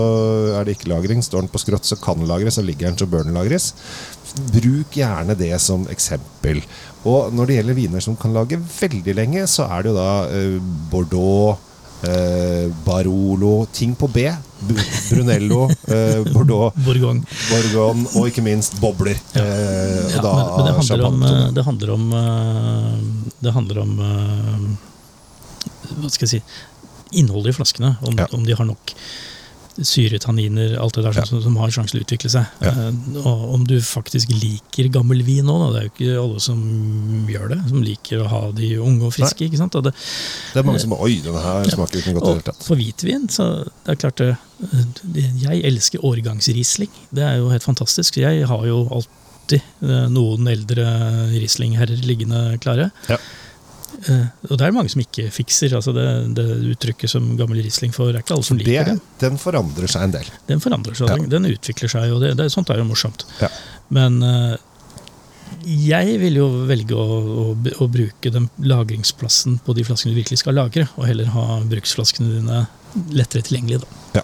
er 0.59 0.65
det 0.65 0.77
ikke 0.77 0.89
lagring. 0.91 1.21
Står 1.23 1.45
den 1.45 1.51
på 1.53 1.61
skrått, 1.61 1.85
så 1.85 1.95
kan 1.99 2.17
den 2.19 2.27
lagres. 2.27 2.57
og 2.57 2.65
ligger 2.65 2.89
den, 2.89 2.97
så 2.97 3.05
bør 3.07 3.23
den 3.23 3.33
lagres. 3.37 3.73
Bruk 4.51 4.95
gjerne 4.97 5.35
det 5.37 5.53
som 5.61 5.85
eksempel. 5.93 6.63
Og 7.05 7.33
når 7.35 7.45
det 7.47 7.55
gjelder 7.59 7.73
viner 7.77 8.01
som 8.01 8.15
kan 8.15 8.33
lage 8.33 8.57
veldig 8.79 9.15
lenge, 9.15 9.47
så 9.47 9.67
er 9.69 9.83
det 9.83 9.93
jo 9.93 9.99
da 9.99 10.09
eh, 10.31 10.57
Bordeaux 10.91 11.69
Eh, 12.03 12.67
Barolo, 12.83 13.65
ting 13.71 13.93
på 13.95 14.09
B. 14.11 14.25
Brunello, 15.09 15.69
eh, 15.87 16.19
Bordeaux, 16.33 16.75
Bourgogne. 16.75 17.23
Bourgogne 17.47 18.09
og 18.19 18.27
ikke 18.27 18.43
minst 18.43 18.75
bobler. 18.81 19.15
Eh, 19.39 20.17
og 20.19 20.25
Ja, 20.27 20.33
men, 20.59 20.59
men 20.59 20.67
det 20.67 20.75
handler 20.75 21.05
om, 21.07 21.23
eh, 21.23 21.47
det 21.55 21.63
handler 21.63 21.93
om 21.93 22.11
eh, 22.19 22.97
Det 23.39 23.53
handler 23.55 23.79
om 23.85 23.93
eh, 24.03 24.67
Hva 26.01 26.11
skal 26.11 26.27
jeg 26.27 26.33
si 26.33 26.41
Innholdet 27.21 27.53
i 27.53 27.57
flaskene. 27.61 27.93
Om, 28.03 28.19
Ja. 28.19 28.27
om 28.33 28.43
de 28.43 28.55
har 28.57 28.65
nok 28.67 28.93
syre, 29.81 30.19
tanniner, 30.21 30.75
alt 30.79 30.93
det 30.93 31.03
der 31.03 31.13
Ja. 31.17 31.23
som, 31.25 31.41
som 31.41 31.55
har 31.57 31.71
sjanse 31.73 31.91
til 31.95 32.01
å 32.01 32.05
utvikle 32.05 32.29
seg. 32.29 32.45
Ja. 32.61 32.69
Eh, 32.69 33.17
og 33.25 33.53
om 33.55 33.63
du 33.65 33.79
faktisk 33.81 34.29
liker 34.29 34.89
gammel 34.93 35.23
vin 35.25 35.45
nå, 35.45 35.55
da. 35.63 35.71
Det 35.73 35.79
er 35.79 35.87
jo 35.87 35.93
ikke 35.93 36.23
alle 36.23 36.39
som 36.45 36.59
gjør 37.29 37.49
det. 37.55 37.59
Som 37.69 37.81
liker 37.81 38.21
å 38.23 38.27
ha 38.29 38.41
de 38.51 38.69
unge 38.77 39.07
og 39.09 39.13
friske. 39.15 39.47
ikke 39.47 39.57
sant? 39.57 39.73
Det, 39.73 39.93
Det 40.53 40.61
er 40.61 40.67
mange 40.67 40.79
som 40.83 40.93
Oi, 40.93 41.15
denne 41.25 41.41
her 41.41 41.63
Ja. 41.65 41.73
smaker 41.75 41.97
ikke 42.03 42.13
noe 42.13 42.21
godt 42.21 42.29
i 42.29 42.33
det 42.33 42.43
hele 42.43 42.51
tatt. 42.53 42.63
for 42.63 42.75
hvitvin, 42.75 43.27
så 43.29 43.63
det 43.85 43.91
er 43.95 43.95
klart 43.95 44.15
det, 44.17 44.37
det- 45.03 45.41
Jeg 45.41 45.63
elsker 45.65 45.99
årgangsrisling. 46.05 46.89
Det 47.11 47.23
er 47.23 47.37
jo 47.37 47.49
helt 47.49 47.63
fantastisk. 47.63 48.17
Jeg 48.17 48.45
har 48.47 48.65
jo 48.65 48.87
alltid 48.91 49.61
eh, 49.81 50.07
noen 50.09 50.47
eldre 50.47 50.85
rislingherrer 51.33 51.99
liggende 52.05 52.59
klare. 52.61 52.91
Ja. 53.09 53.17
Eh, 54.09 54.25
Og 54.49 54.57
det 54.59 54.65
er 54.67 54.73
mange 54.75 54.89
som 54.91 55.01
ikke 55.03 55.27
fikser. 55.31 55.75
altså 55.77 55.93
Det, 55.95 56.05
det 56.35 56.45
uttrykket 56.73 57.09
som 57.11 57.31
gammel 57.39 57.61
Riesling 57.63 57.93
får, 57.95 58.11
er 58.15 58.19
ikke 58.23 58.35
alle 58.35 58.47
som 58.47 58.57
liker 58.59 58.89
Det, 58.91 58.97
det. 58.97 59.21
den 59.29 59.37
forandrer 59.41 59.87
seg 59.91 60.03
en 60.07 60.15
del. 60.17 60.29
Den 60.49 60.59
forandrer 60.63 60.95
seg, 60.97 61.09
Ja. 61.09 61.15
den, 61.21 61.29
den 61.31 61.45
utvikler 61.53 61.89
seg, 61.91 62.11
og 62.13 62.21
det, 62.25 62.33
det, 62.41 62.49
sånt 62.51 62.69
er 62.73 62.81
jo 62.81 62.87
morsomt. 62.89 63.25
Ja. 63.41 63.49
Men 63.93 64.21
eh, 64.23 64.55
jeg 65.63 66.17
vil 66.19 66.35
jo 66.41 66.47
velge 66.67 66.97
å, 66.97 67.19
å, 67.45 67.45
å 67.53 67.87
bruke 67.87 68.31
den 68.33 68.49
lagringsplassen 68.59 69.59
på 69.63 69.75
de 69.77 69.85
flaskene 69.87 70.11
du 70.15 70.19
virkelig 70.19 70.41
skal 70.41 70.57
lagre, 70.57 70.87
og 70.97 71.05
heller 71.07 71.29
ha 71.35 71.59
bruksflaskene 71.69 72.39
dine 72.39 72.63
lettere 73.15 73.45
tilgjengelig. 73.47 73.83
Da. 74.13 74.23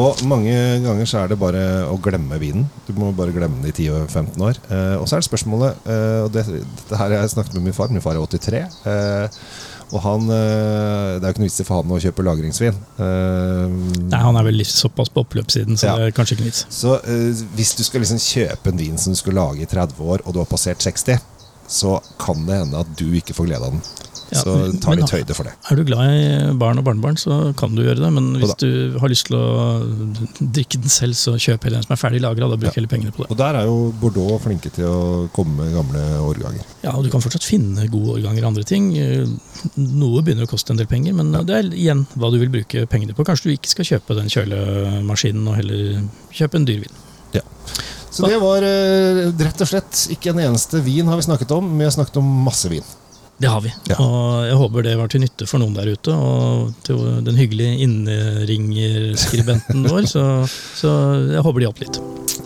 Og 0.00 0.24
mange 0.26 0.50
ganger 0.82 1.06
så 1.06 1.20
er 1.22 1.28
det 1.30 1.36
bare 1.38 1.60
å 1.86 1.94
glemme 2.02 2.38
vinen. 2.42 2.64
Du 2.88 2.92
må 2.98 3.12
bare 3.14 3.30
glemme 3.34 3.60
den 3.62 3.70
i 3.70 3.74
10-15 3.76 4.42
år. 4.42 4.58
Eh, 4.66 4.96
og 4.98 5.06
så 5.06 5.14
er 5.16 5.22
det 5.22 5.28
spørsmålet 5.28 5.86
eh, 5.86 6.22
og 6.24 6.32
det, 6.34 6.42
Dette 6.50 6.98
her 6.98 7.12
har 7.14 7.20
jeg 7.22 7.34
snakket 7.36 7.54
med 7.60 7.68
min 7.68 7.76
far. 7.76 7.92
Min 7.94 8.02
far 8.02 8.18
er 8.18 8.26
83. 8.26 8.64
Eh, 8.90 9.44
og 9.94 10.00
han 10.02 10.24
eh, 10.34 11.20
Det 11.20 11.22
er 11.22 11.28
jo 11.28 11.34
ikke 11.36 11.42
noe 11.44 11.50
vits 11.50 11.60
i 11.62 11.66
for 11.68 11.78
han 11.78 11.94
å 11.94 12.00
kjøpe 12.02 12.24
lagringsvin. 12.26 12.80
Eh, 13.06 13.76
Nei, 14.10 14.22
Han 14.24 14.40
er 14.40 14.48
vel 14.48 14.64
såpass 14.66 15.12
på 15.14 15.22
oppløpssiden, 15.22 15.78
så 15.78 15.92
Ja. 15.92 15.94
det 16.00 16.08
er 16.10 16.16
kanskje 16.18 16.38
ikke 16.40 16.48
vits. 16.48 16.64
Så 16.74 16.96
eh, 16.98 17.44
hvis 17.54 17.76
du 17.78 17.84
skal 17.86 18.02
liksom 18.02 18.18
kjøpe 18.24 18.72
en 18.74 18.82
vin 18.82 18.98
som 18.98 19.14
du 19.14 19.20
skal 19.20 19.38
lage 19.38 19.62
i 19.62 19.70
30 19.70 20.02
år, 20.02 20.24
og 20.26 20.34
du 20.34 20.42
har 20.42 20.50
passert 20.50 20.82
60, 20.82 21.22
så 21.70 22.00
kan 22.20 22.42
det 22.48 22.58
hende 22.64 22.82
at 22.82 22.90
du 22.98 23.06
ikke 23.14 23.36
får 23.36 23.46
glede 23.52 23.62
av 23.70 23.76
den. 23.76 23.84
Ja, 24.34 24.42
så 24.42 24.54
ta 24.82 24.94
litt 24.98 25.12
høyde 25.14 25.34
for 25.36 25.46
det. 25.48 25.52
Er 25.70 25.78
du 25.78 25.84
glad 25.86 26.10
i 26.10 26.52
barn 26.58 26.80
og 26.80 26.84
barnebarn, 26.88 27.18
så 27.20 27.52
kan 27.58 27.74
du 27.76 27.82
gjøre 27.84 28.02
det. 28.02 28.10
Men 28.16 28.32
hvis 28.42 28.56
du 28.60 28.98
har 28.98 29.12
lyst 29.12 29.28
til 29.28 29.36
å 29.38 29.46
drikke 30.40 30.80
den 30.82 30.92
selv, 30.92 31.14
så 31.18 31.36
kjøp 31.38 31.64
heller 31.68 31.80
en 31.80 31.86
som 31.86 31.94
er 31.94 32.00
ferdig 32.02 32.22
lagra. 32.24 32.48
Da 32.50 32.58
bruk 32.58 32.70
Ja. 32.72 32.74
heller 32.80 32.90
pengene 32.90 33.14
på 33.14 33.22
det. 33.22 33.30
Og 33.30 33.38
der 33.38 33.60
er 33.60 33.68
jo 33.70 33.92
Bordeaux 34.00 34.42
flinke 34.42 34.72
til 34.74 34.84
å 34.90 35.28
komme 35.32 35.62
med 35.62 35.72
gamle 35.76 36.02
årganger. 36.18 36.64
Ja, 36.82 36.96
og 36.96 37.04
Du 37.04 37.10
kan 37.10 37.20
fortsatt 37.20 37.44
finne 37.46 37.86
gode 37.88 38.18
årganger 38.18 38.42
og 38.42 38.50
andre 38.52 38.64
ting. 38.64 38.90
Noe 39.76 40.22
begynner 40.22 40.48
å 40.48 40.50
koste 40.50 40.70
en 40.74 40.80
del 40.80 40.86
penger, 40.90 41.14
men 41.14 41.32
det 41.46 41.54
er 41.54 41.70
igjen 41.70 42.06
hva 42.16 42.30
du 42.32 42.38
vil 42.42 42.50
bruke 42.50 42.86
pengene 42.90 43.14
på. 43.14 43.24
Kanskje 43.24 43.50
du 43.50 43.56
ikke 43.56 43.68
skal 43.68 43.84
kjøpe 43.84 44.16
den 44.18 44.28
kjølemaskinen, 44.32 45.46
og 45.48 45.56
heller 45.56 46.02
kjøpe 46.32 46.54
en 46.60 46.66
dyr 46.66 46.80
vin. 46.84 47.00
Så 48.14 48.28
det 48.30 48.36
var 48.38 48.62
eh, 48.62 49.32
rett 49.42 49.62
og 49.64 49.66
slett 49.66 50.04
ikke 50.14 50.30
en 50.30 50.38
eneste 50.44 50.78
vin 50.86 51.08
har 51.10 51.18
vi 51.18 51.24
snakket 51.26 51.50
om, 51.56 51.66
men 51.66 51.80
vi 51.82 51.86
har 51.88 51.94
snakket 51.96 52.20
om 52.20 52.28
masse 52.46 52.70
vin. 52.70 52.84
Det 53.38 53.50
har 53.50 53.60
vi. 53.64 53.70
Ja. 53.90 53.96
Og 53.98 54.44
jeg 54.46 54.58
håper 54.60 54.86
det 54.86 54.94
var 54.98 55.10
til 55.10 55.24
nytte 55.24 55.46
for 55.50 55.62
noen 55.62 55.74
der 55.76 55.90
ute, 55.90 56.14
og 56.14 56.74
til 56.86 57.00
den 57.26 57.38
hyggelige 57.38 57.78
innringerskribenten 57.86 59.88
vår. 59.90 60.06
Så, 60.10 60.24
så 60.78 60.92
jeg 61.32 61.42
håper 61.42 61.60
de 61.60 61.68
hjalp 61.68 61.82
litt. 61.82 62.00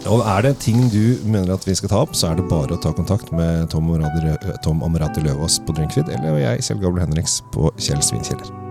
Og 0.09 0.23
er 0.25 0.47
det 0.47 0.55
ting 0.65 0.87
du 0.93 1.19
mener 1.29 1.53
at 1.57 1.67
vi 1.69 1.77
skal 1.77 1.93
ta 1.93 2.01
opp, 2.07 2.17
så 2.17 2.31
er 2.31 2.41
det 2.41 2.49
bare 2.51 2.77
å 2.77 2.81
ta 2.81 2.95
kontakt 2.97 3.33
med 3.37 3.69
Tom 3.73 3.91
Amarati 3.93 4.57
Tom 4.65 4.85
Løvaas 5.29 5.61
på 5.67 5.77
Drinkfeed, 5.77 6.09
eller 6.17 6.41
jeg, 6.41 6.65
Kjell 6.69 6.81
Gabler 6.85 7.05
Henriks, 7.05 7.43
på 7.53 7.69
Kjell 7.77 8.03
Svinkjeller. 8.05 8.68